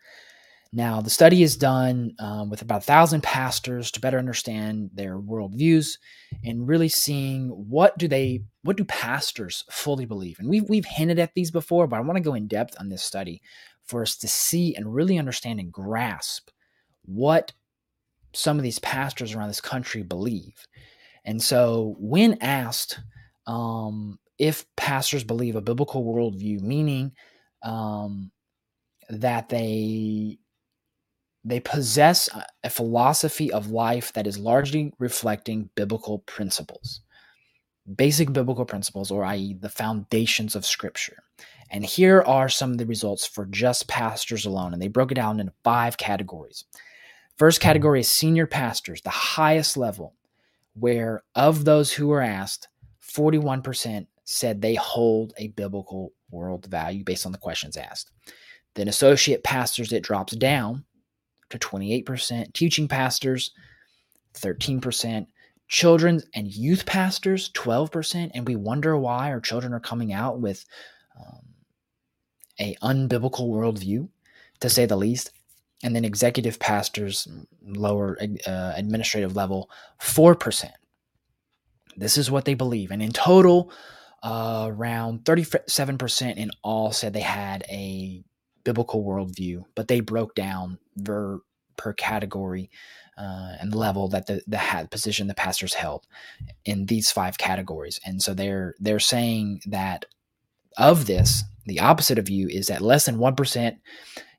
Now, 0.73 1.01
the 1.01 1.09
study 1.09 1.43
is 1.43 1.57
done 1.57 2.13
um, 2.19 2.49
with 2.49 2.61
about 2.61 2.83
a 2.83 2.85
thousand 2.85 3.23
pastors 3.23 3.91
to 3.91 3.99
better 3.99 4.17
understand 4.17 4.91
their 4.93 5.19
worldviews 5.19 5.97
and 6.45 6.65
really 6.65 6.87
seeing 6.87 7.49
what 7.49 7.97
do 7.97 8.07
they, 8.07 8.43
what 8.63 8.77
do 8.77 8.85
pastors 8.85 9.65
fully 9.69 10.05
believe. 10.05 10.39
And 10.39 10.47
we've 10.47 10.67
we've 10.69 10.85
hinted 10.85 11.19
at 11.19 11.33
these 11.33 11.51
before, 11.51 11.87
but 11.87 11.97
I 11.97 12.01
want 12.01 12.15
to 12.15 12.23
go 12.23 12.35
in 12.35 12.47
depth 12.47 12.75
on 12.79 12.87
this 12.87 13.03
study 13.03 13.41
for 13.83 14.01
us 14.01 14.15
to 14.17 14.29
see 14.29 14.73
and 14.75 14.93
really 14.93 15.17
understand 15.17 15.59
and 15.59 15.73
grasp 15.73 16.49
what 17.03 17.51
some 18.33 18.57
of 18.57 18.63
these 18.63 18.79
pastors 18.79 19.33
around 19.33 19.49
this 19.49 19.59
country 19.59 20.03
believe. 20.03 20.55
And 21.25 21.41
so, 21.41 21.95
when 21.99 22.37
asked 22.41 22.97
um, 23.45 24.19
if 24.39 24.65
pastors 24.77 25.25
believe 25.25 25.57
a 25.57 25.61
biblical 25.61 26.05
worldview, 26.05 26.61
meaning 26.61 27.11
um, 27.61 28.31
that 29.09 29.49
they 29.49 30.39
they 31.43 31.59
possess 31.59 32.29
a 32.63 32.69
philosophy 32.69 33.51
of 33.51 33.71
life 33.71 34.13
that 34.13 34.27
is 34.27 34.37
largely 34.37 34.93
reflecting 34.99 35.69
biblical 35.75 36.19
principles, 36.19 37.01
basic 37.95 38.31
biblical 38.31 38.65
principles, 38.65 39.09
or 39.09 39.25
i.e., 39.25 39.55
the 39.55 39.69
foundations 39.69 40.55
of 40.55 40.65
Scripture. 40.65 41.23
And 41.71 41.85
here 41.85 42.21
are 42.21 42.49
some 42.49 42.71
of 42.71 42.77
the 42.77 42.85
results 42.85 43.25
for 43.25 43.45
just 43.45 43.87
pastors 43.87 44.45
alone. 44.45 44.73
And 44.73 44.81
they 44.81 44.87
broke 44.87 45.11
it 45.11 45.15
down 45.15 45.39
into 45.39 45.53
five 45.63 45.97
categories. 45.97 46.65
First 47.37 47.59
category 47.59 48.01
is 48.01 48.11
senior 48.11 48.45
pastors, 48.45 49.01
the 49.01 49.09
highest 49.09 49.77
level, 49.77 50.13
where 50.73 51.23
of 51.33 51.65
those 51.65 51.91
who 51.91 52.09
were 52.09 52.21
asked, 52.21 52.67
41% 53.01 54.05
said 54.25 54.61
they 54.61 54.75
hold 54.75 55.33
a 55.37 55.47
biblical 55.47 56.13
world 56.29 56.65
value 56.67 57.03
based 57.03 57.25
on 57.25 57.31
the 57.31 57.37
questions 57.37 57.77
asked. 57.77 58.11
Then 58.75 58.87
associate 58.87 59.43
pastors, 59.43 59.91
it 59.91 60.03
drops 60.03 60.35
down 60.35 60.85
to 61.51 61.59
28%, 61.59 62.53
teaching 62.53 62.87
pastors 62.87 63.51
13%, 64.33 65.27
children 65.67 66.21
and 66.33 66.53
youth 66.53 66.85
pastors 66.85 67.49
12%, 67.51 68.31
and 68.33 68.47
we 68.47 68.55
wonder 68.55 68.97
why 68.97 69.31
our 69.31 69.39
children 69.39 69.73
are 69.73 69.79
coming 69.79 70.13
out 70.13 70.39
with 70.39 70.65
um, 71.19 71.39
a 72.59 72.75
unbiblical 72.83 73.49
worldview, 73.49 74.09
to 74.59 74.69
say 74.69 74.85
the 74.85 74.97
least. 74.97 75.31
And 75.83 75.95
then 75.95 76.05
executive 76.05 76.59
pastors, 76.59 77.27
lower 77.65 78.15
uh, 78.45 78.73
administrative 78.75 79.35
level, 79.35 79.69
4%. 79.99 80.69
This 81.97 82.17
is 82.17 82.29
what 82.29 82.45
they 82.45 82.53
believe. 82.53 82.91
And 82.91 83.01
in 83.01 83.11
total, 83.11 83.71
uh, 84.21 84.67
around 84.69 85.23
37% 85.23 86.35
in 86.35 86.51
all 86.63 86.91
said 86.91 87.13
they 87.13 87.21
had 87.21 87.63
a 87.69 88.23
biblical 88.63 89.03
worldview, 89.03 89.63
but 89.75 89.87
they 89.87 89.99
broke 89.99 90.35
down 90.35 90.79
ver, 90.95 91.39
per 91.77 91.93
category 91.93 92.69
uh, 93.17 93.55
and 93.59 93.73
level 93.73 94.07
that 94.07 94.27
the 94.27 94.41
the 94.47 94.87
position 94.89 95.27
the 95.27 95.33
pastors 95.33 95.73
held 95.73 96.05
in 96.65 96.85
these 96.85 97.11
five 97.11 97.37
categories. 97.37 97.99
And 98.05 98.21
so 98.21 98.33
they're 98.33 98.75
they're 98.79 98.99
saying 98.99 99.61
that 99.65 100.05
of 100.77 101.05
this 101.05 101.43
The 101.65 101.79
opposite 101.79 102.17
of 102.17 102.29
you 102.29 102.47
is 102.47 102.67
that 102.67 102.81
less 102.81 103.05
than 103.05 103.17
1% 103.17 103.77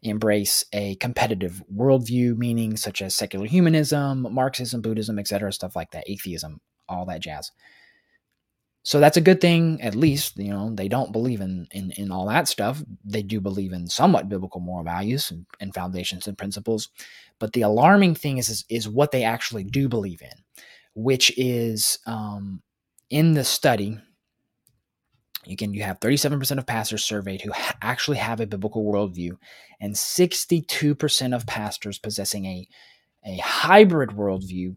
embrace 0.02 0.64
a 0.72 0.96
competitive 0.96 1.62
worldview, 1.72 2.36
meaning 2.36 2.76
such 2.76 3.00
as 3.00 3.14
secular 3.14 3.46
humanism, 3.46 4.26
Marxism, 4.30 4.82
Buddhism, 4.82 5.18
etc., 5.18 5.52
stuff 5.52 5.76
like 5.76 5.92
that, 5.92 6.08
atheism, 6.08 6.60
all 6.88 7.06
that 7.06 7.20
jazz. 7.20 7.52
So 8.84 8.98
that's 8.98 9.16
a 9.16 9.22
good 9.22 9.40
thing, 9.40 9.80
at 9.80 9.94
least, 9.94 10.36
you 10.36 10.50
know, 10.50 10.74
they 10.74 10.88
don't 10.88 11.12
believe 11.12 11.40
in, 11.40 11.68
in, 11.70 11.92
in 11.92 12.10
all 12.10 12.26
that 12.26 12.48
stuff. 12.48 12.82
They 13.04 13.22
do 13.22 13.40
believe 13.40 13.72
in 13.72 13.86
somewhat 13.86 14.28
biblical 14.28 14.60
moral 14.60 14.84
values 14.84 15.30
and, 15.30 15.46
and 15.60 15.72
foundations 15.72 16.26
and 16.26 16.36
principles. 16.36 16.88
But 17.38 17.52
the 17.52 17.62
alarming 17.62 18.16
thing 18.16 18.38
is, 18.38 18.48
is, 18.48 18.64
is 18.68 18.88
what 18.88 19.12
they 19.12 19.22
actually 19.22 19.62
do 19.62 19.88
believe 19.88 20.20
in, 20.20 20.32
which 20.94 21.32
is 21.38 22.00
um, 22.06 22.60
in 23.08 23.34
the 23.34 23.44
study, 23.44 23.98
you 25.44 25.56
can 25.56 25.74
you 25.74 25.82
have 25.82 26.00
37% 26.00 26.58
of 26.58 26.66
pastors 26.66 27.04
surveyed 27.04 27.42
who 27.42 27.52
ha- 27.52 27.76
actually 27.82 28.16
have 28.18 28.40
a 28.40 28.46
biblical 28.46 28.84
worldview 28.84 29.36
and 29.80 29.94
62% 29.94 31.34
of 31.34 31.46
pastors 31.46 31.98
possessing 31.98 32.46
a, 32.46 32.68
a 33.24 33.36
hybrid 33.38 34.10
worldview 34.10 34.76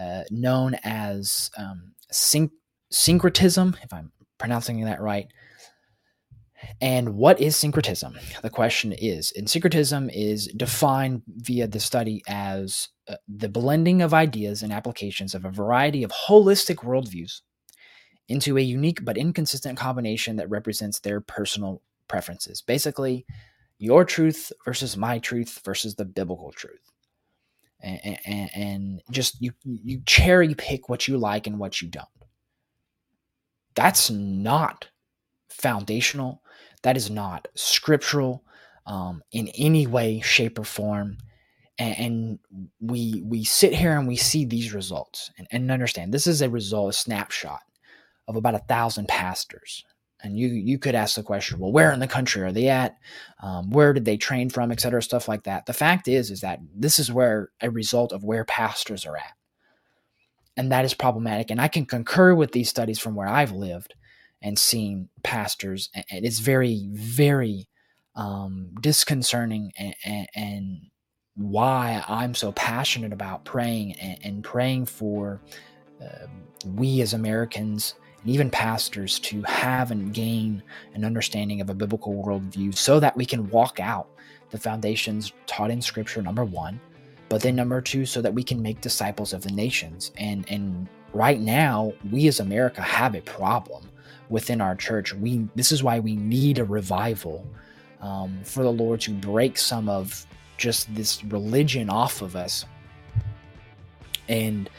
uh, 0.00 0.22
known 0.30 0.76
as 0.84 1.50
um, 1.56 1.94
syn- 2.10 2.50
syncretism 2.94 3.76
if 3.82 3.92
i'm 3.92 4.12
pronouncing 4.38 4.84
that 4.84 5.00
right 5.00 5.28
and 6.80 7.14
what 7.14 7.40
is 7.40 7.56
syncretism 7.56 8.16
the 8.42 8.50
question 8.50 8.92
is 8.92 9.32
and 9.36 9.50
syncretism 9.50 10.08
is 10.10 10.46
defined 10.56 11.22
via 11.26 11.66
the 11.66 11.80
study 11.80 12.22
as 12.26 12.88
uh, 13.08 13.16
the 13.28 13.48
blending 13.48 14.00
of 14.00 14.14
ideas 14.14 14.62
and 14.62 14.72
applications 14.72 15.34
of 15.34 15.44
a 15.44 15.50
variety 15.50 16.02
of 16.02 16.10
holistic 16.10 16.76
worldviews 16.76 17.40
into 18.28 18.56
a 18.56 18.62
unique 18.62 19.04
but 19.04 19.18
inconsistent 19.18 19.78
combination 19.78 20.36
that 20.36 20.48
represents 20.50 21.00
their 21.00 21.20
personal 21.20 21.82
preferences. 22.08 22.62
Basically, 22.62 23.26
your 23.78 24.04
truth 24.04 24.52
versus 24.64 24.96
my 24.96 25.18
truth 25.18 25.60
versus 25.64 25.96
the 25.96 26.04
biblical 26.04 26.52
truth. 26.52 26.90
And, 27.80 28.18
and, 28.24 28.50
and, 28.54 29.02
just 29.10 29.42
you 29.42 29.52
you 29.62 30.00
cherry 30.06 30.54
pick 30.54 30.88
what 30.88 31.06
you 31.06 31.18
like 31.18 31.46
and 31.46 31.58
what 31.58 31.82
you 31.82 31.88
don't. 31.88 32.08
That's 33.74 34.10
not 34.10 34.88
foundational. 35.48 36.42
That 36.82 36.96
is 36.96 37.10
not 37.10 37.48
scriptural 37.54 38.44
um, 38.86 39.22
in 39.32 39.48
any 39.56 39.86
way, 39.86 40.20
shape, 40.20 40.58
or 40.58 40.64
form. 40.64 41.18
And, 41.78 41.98
and, 41.98 42.38
we 42.80 43.22
we 43.24 43.42
sit 43.44 43.74
here 43.74 43.98
and 43.98 44.06
we 44.06 44.16
see 44.16 44.44
these 44.44 44.74
results 44.74 45.30
and, 45.38 45.48
and 45.50 45.72
understand 45.72 46.12
this 46.12 46.26
is 46.26 46.42
a 46.42 46.50
result, 46.50 46.90
a 46.90 46.92
snapshot 46.92 47.62
of 48.28 48.36
about 48.36 48.54
a 48.54 48.60
thousand 48.60 49.08
pastors. 49.08 49.84
And 50.22 50.38
you 50.38 50.48
you 50.48 50.78
could 50.78 50.94
ask 50.94 51.16
the 51.16 51.22
question, 51.22 51.58
well, 51.58 51.72
where 51.72 51.92
in 51.92 52.00
the 52.00 52.06
country 52.06 52.42
are 52.42 52.52
they 52.52 52.68
at? 52.68 52.96
Um, 53.42 53.70
where 53.70 53.92
did 53.92 54.04
they 54.04 54.16
train 54.16 54.50
from, 54.50 54.70
et 54.70 54.80
cetera, 54.80 55.02
stuff 55.02 55.28
like 55.28 55.44
that. 55.44 55.66
The 55.66 55.72
fact 55.72 56.06
is, 56.06 56.30
is 56.30 56.40
that 56.42 56.60
this 56.74 56.98
is 56.98 57.10
where 57.10 57.50
a 57.60 57.70
result 57.70 58.12
of 58.12 58.24
where 58.24 58.44
pastors 58.44 59.04
are 59.04 59.16
at, 59.16 59.32
and 60.56 60.72
that 60.72 60.84
is 60.84 60.94
problematic. 60.94 61.50
And 61.50 61.60
I 61.60 61.68
can 61.68 61.86
concur 61.86 62.34
with 62.34 62.52
these 62.52 62.68
studies 62.68 62.98
from 62.98 63.14
where 63.14 63.28
I've 63.28 63.52
lived 63.52 63.94
and 64.42 64.58
seen 64.58 65.08
pastors, 65.22 65.90
and 65.94 66.24
it's 66.24 66.38
very, 66.38 66.88
very 66.92 67.68
um, 68.14 68.70
disconcerting 68.80 69.72
and, 69.78 70.28
and, 70.34 70.80
why 71.36 72.04
I'm 72.06 72.32
so 72.32 72.52
passionate 72.52 73.12
about 73.12 73.44
praying 73.44 73.94
and, 73.94 74.18
and 74.22 74.44
praying 74.44 74.86
for 74.86 75.40
uh, 76.00 76.26
we 76.76 77.00
as 77.00 77.12
Americans 77.12 77.96
and 78.22 78.30
even 78.30 78.50
pastors 78.50 79.18
to 79.18 79.42
have 79.42 79.90
and 79.90 80.14
gain 80.14 80.62
an 80.94 81.04
understanding 81.04 81.60
of 81.60 81.68
a 81.68 81.74
biblical 81.74 82.22
worldview 82.22 82.72
so 82.72 83.00
that 83.00 83.16
we 83.16 83.26
can 83.26 83.50
walk 83.50 83.80
out 83.80 84.08
the 84.50 84.58
foundations 84.58 85.32
taught 85.46 85.72
in 85.72 85.82
Scripture, 85.82 86.22
number 86.22 86.44
one, 86.44 86.80
but 87.34 87.42
then 87.42 87.56
number 87.56 87.80
two, 87.80 88.06
so 88.06 88.22
that 88.22 88.32
we 88.32 88.44
can 88.44 88.62
make 88.62 88.80
disciples 88.80 89.32
of 89.32 89.42
the 89.42 89.50
nations. 89.50 90.12
And 90.16 90.48
and 90.48 90.86
right 91.12 91.40
now, 91.40 91.92
we 92.12 92.28
as 92.28 92.38
America 92.38 92.80
have 92.80 93.16
a 93.16 93.22
problem 93.22 93.90
within 94.28 94.60
our 94.60 94.76
church. 94.76 95.12
We 95.12 95.48
this 95.56 95.72
is 95.72 95.82
why 95.82 95.98
we 95.98 96.14
need 96.14 96.60
a 96.60 96.64
revival 96.64 97.44
um, 98.00 98.38
for 98.44 98.62
the 98.62 98.70
Lord 98.70 99.00
to 99.00 99.10
break 99.10 99.58
some 99.58 99.88
of 99.88 100.24
just 100.58 100.94
this 100.94 101.24
religion 101.24 101.90
off 101.90 102.22
of 102.22 102.36
us 102.36 102.66
and 104.28 104.70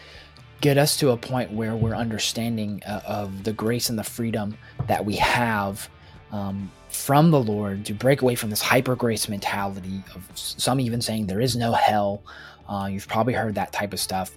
get 0.62 0.78
us 0.78 0.96
to 1.00 1.10
a 1.10 1.18
point 1.18 1.52
where 1.52 1.76
we're 1.76 1.94
understanding 1.94 2.82
uh, 2.88 3.02
of 3.06 3.44
the 3.44 3.52
grace 3.52 3.90
and 3.90 4.00
the 4.00 4.04
freedom 4.06 4.58
that 4.88 5.04
we 5.04 5.18
have 5.18 5.90
um, 6.36 6.70
from 6.90 7.32
the 7.32 7.40
Lord 7.40 7.86
to 7.86 7.94
break 7.94 8.22
away 8.22 8.36
from 8.36 8.50
this 8.50 8.62
hyper 8.62 8.96
grace 8.96 9.30
mentality 9.30 10.04
of 10.14 10.30
some 10.36 10.82
even 10.82 11.00
saying 11.02 11.28
there 11.28 11.40
is 11.40 11.56
no 11.56 11.72
hell. 11.72 12.22
Uh, 12.68 12.90
you've 12.92 13.08
probably 13.08 13.34
heard 13.34 13.56
that 13.56 13.72
type 13.72 13.94
of 13.94 14.02
stuff. 14.02 14.36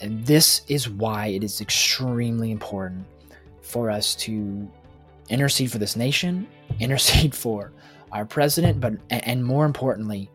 And 0.00 0.24
this 0.24 0.62
is 0.68 0.88
why 0.88 1.26
it 1.26 1.44
is 1.44 1.60
extremely 1.60 2.50
important 2.50 3.04
for 3.60 3.90
us 3.90 4.14
to 4.16 4.66
intercede 5.28 5.70
for 5.70 5.78
this 5.78 5.94
nation, 5.94 6.48
intercede 6.80 7.34
for 7.34 7.70
our 8.12 8.24
president, 8.24 8.80
but 8.80 8.94
and 9.10 9.44
more 9.44 9.66
importantly, 9.66 10.30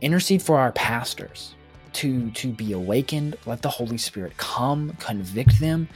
intercede 0.00 0.42
for 0.42 0.58
our 0.58 0.72
pastors 0.72 1.54
to 1.92 2.30
to 2.32 2.48
be 2.48 2.72
awakened 2.72 3.36
let 3.46 3.62
the 3.62 3.68
holy 3.70 3.96
spirit 3.96 4.36
come 4.36 4.90
convict 5.00 5.58
them 5.60 5.88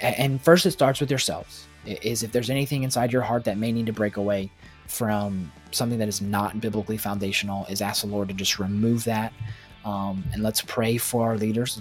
and 0.00 0.42
first 0.42 0.66
it 0.66 0.72
starts 0.72 0.98
with 0.98 1.08
yourselves 1.08 1.68
is 2.02 2.22
if 2.22 2.32
there's 2.32 2.50
anything 2.50 2.82
inside 2.82 3.12
your 3.12 3.22
heart 3.22 3.44
that 3.44 3.58
may 3.58 3.72
need 3.72 3.86
to 3.86 3.92
break 3.92 4.16
away 4.16 4.50
from 4.86 5.50
something 5.70 5.98
that 5.98 6.08
is 6.08 6.20
not 6.20 6.60
biblically 6.60 6.96
foundational 6.96 7.66
is 7.66 7.82
ask 7.82 8.02
the 8.02 8.08
lord 8.08 8.28
to 8.28 8.34
just 8.34 8.58
remove 8.58 9.04
that 9.04 9.32
um, 9.84 10.24
and 10.32 10.42
let's 10.42 10.60
pray 10.62 10.96
for 10.96 11.24
our 11.26 11.36
leaders 11.36 11.80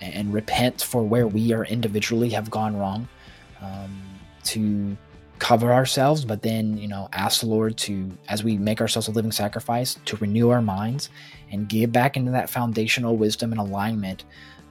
and, 0.00 0.14
and, 0.14 0.32
repent 0.32 0.80
for 0.82 1.02
where 1.02 1.26
we 1.26 1.52
are 1.52 1.64
individually 1.64 2.30
have 2.30 2.48
gone 2.50 2.76
wrong 2.76 3.08
um, 3.60 4.00
to 4.44 4.96
cover 5.38 5.72
ourselves, 5.72 6.24
but 6.24 6.42
then, 6.42 6.76
you 6.78 6.88
know, 6.88 7.08
ask 7.12 7.40
the 7.40 7.46
Lord 7.46 7.76
to, 7.78 8.10
as 8.28 8.44
we 8.44 8.56
make 8.56 8.80
ourselves 8.80 9.08
a 9.08 9.10
living 9.10 9.32
sacrifice, 9.32 9.98
to 10.04 10.16
renew 10.16 10.50
our 10.50 10.62
minds 10.62 11.10
and 11.50 11.68
give 11.68 11.92
back 11.92 12.16
into 12.16 12.30
that 12.30 12.48
foundational 12.48 13.16
wisdom 13.16 13.52
and 13.52 13.60
alignment. 13.60 14.24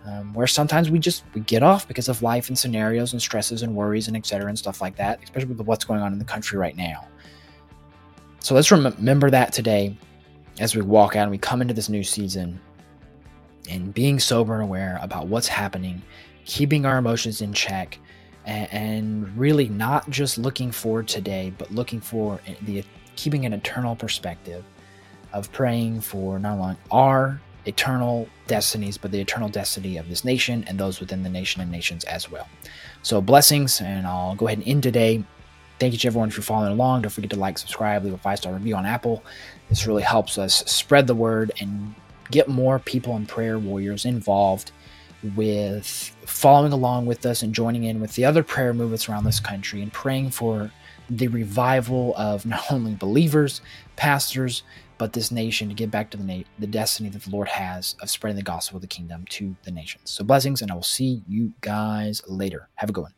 Um, 0.05 0.33
where 0.33 0.47
sometimes 0.47 0.91
we 0.91 0.99
just 0.99 1.23
we 1.33 1.41
get 1.41 1.63
off 1.63 1.87
because 1.87 2.09
of 2.09 2.21
life 2.21 2.49
and 2.49 2.57
scenarios 2.57 3.13
and 3.13 3.21
stresses 3.21 3.61
and 3.61 3.73
worries 3.73 4.09
and 4.09 4.17
etc 4.17 4.49
and 4.49 4.59
stuff 4.59 4.81
like 4.81 4.97
that 4.97 5.23
especially 5.23 5.53
with 5.53 5.65
what's 5.65 5.85
going 5.85 6.01
on 6.01 6.11
in 6.11 6.19
the 6.19 6.25
country 6.25 6.59
right 6.59 6.75
now. 6.75 7.07
So 8.39 8.53
let's 8.53 8.69
rem- 8.69 8.83
remember 8.83 9.29
that 9.29 9.53
today 9.53 9.97
as 10.59 10.75
we 10.75 10.81
walk 10.81 11.15
out 11.15 11.23
and 11.23 11.31
we 11.31 11.37
come 11.37 11.61
into 11.61 11.73
this 11.73 11.87
new 11.87 12.03
season 12.03 12.59
and 13.69 13.93
being 13.93 14.19
sober 14.19 14.55
and 14.55 14.63
aware 14.63 14.99
about 15.01 15.27
what's 15.27 15.47
happening 15.47 16.01
keeping 16.45 16.85
our 16.85 16.97
emotions 16.97 17.41
in 17.41 17.53
check 17.53 17.99
and, 18.45 19.35
really 19.37 19.69
not 19.69 20.09
just 20.09 20.37
looking 20.37 20.69
for 20.71 21.01
today, 21.01 21.53
but 21.57 21.71
looking 21.71 22.01
for 22.01 22.41
the 22.63 22.83
keeping 23.15 23.45
an 23.45 23.53
eternal 23.53 23.95
perspective 23.95 24.63
of 25.31 25.51
praying 25.51 26.01
for 26.01 26.39
not 26.39 26.59
only 26.59 26.75
our 26.91 27.39
eternal 27.65 28.27
destinies, 28.47 28.97
but 28.97 29.11
the 29.11 29.19
eternal 29.19 29.49
destiny 29.49 29.97
of 29.97 30.09
this 30.09 30.25
nation 30.25 30.63
and 30.67 30.79
those 30.79 30.99
within 30.99 31.23
the 31.23 31.29
nation 31.29 31.61
and 31.61 31.71
nations 31.71 32.03
as 32.05 32.29
well. 32.29 32.47
So 33.01 33.21
blessings, 33.21 33.81
and 33.81 34.05
I'll 34.05 34.35
go 34.35 34.47
ahead 34.47 34.59
and 34.59 34.67
end 34.67 34.83
today. 34.83 35.23
Thank 35.79 35.93
you 35.93 35.99
to 35.99 36.07
everyone 36.07 36.29
for 36.29 36.41
following 36.41 36.71
along. 36.71 37.01
Don't 37.01 37.11
forget 37.11 37.31
to 37.31 37.39
like, 37.39 37.57
subscribe, 37.57 38.03
leave 38.03 38.13
a 38.13 38.17
five 38.17 38.39
star 38.39 38.53
review 38.53 38.75
on 38.75 38.85
Apple. 38.85 39.23
This 39.69 39.87
really 39.87 40.03
helps 40.03 40.37
us 40.37 40.63
spread 40.69 41.07
the 41.07 41.15
word 41.15 41.51
and 41.59 41.95
get 42.31 42.47
more 42.47 42.79
people 42.79 43.15
and 43.15 43.27
prayer 43.27 43.59
warriors 43.59 44.05
involved 44.05 44.71
with 45.35 46.15
following 46.25 46.73
along 46.73 47.05
with 47.05 47.25
us 47.25 47.41
and 47.41 47.53
joining 47.53 47.85
in 47.85 48.01
with 48.01 48.13
the 48.15 48.25
other 48.25 48.43
prayer 48.43 48.73
movements 48.73 49.07
around 49.07 49.23
this 49.23 49.39
country 49.39 49.81
and 49.81 49.91
praying 49.93 50.29
for 50.29 50.71
the 51.09 51.27
revival 51.27 52.13
of 52.17 52.45
not 52.45 52.71
only 52.71 52.95
believers, 52.95 53.61
pastors, 53.95 54.63
but 54.97 55.13
this 55.13 55.31
nation 55.31 55.69
to 55.69 55.75
get 55.75 55.91
back 55.91 56.09
to 56.11 56.17
the, 56.17 56.23
na- 56.23 56.43
the 56.59 56.67
destiny 56.67 57.09
that 57.09 57.23
the 57.23 57.29
Lord 57.29 57.47
has 57.49 57.95
of 58.01 58.09
spreading 58.09 58.37
the 58.37 58.43
gospel 58.43 58.77
of 58.77 58.81
the 58.81 58.87
kingdom 58.87 59.25
to 59.29 59.55
the 59.63 59.71
nations. 59.71 60.11
So, 60.11 60.23
blessings, 60.23 60.61
and 60.61 60.71
I 60.71 60.75
will 60.75 60.83
see 60.83 61.23
you 61.27 61.53
guys 61.61 62.21
later. 62.27 62.69
Have 62.75 62.89
a 62.89 62.93
good 62.93 63.03
one. 63.03 63.13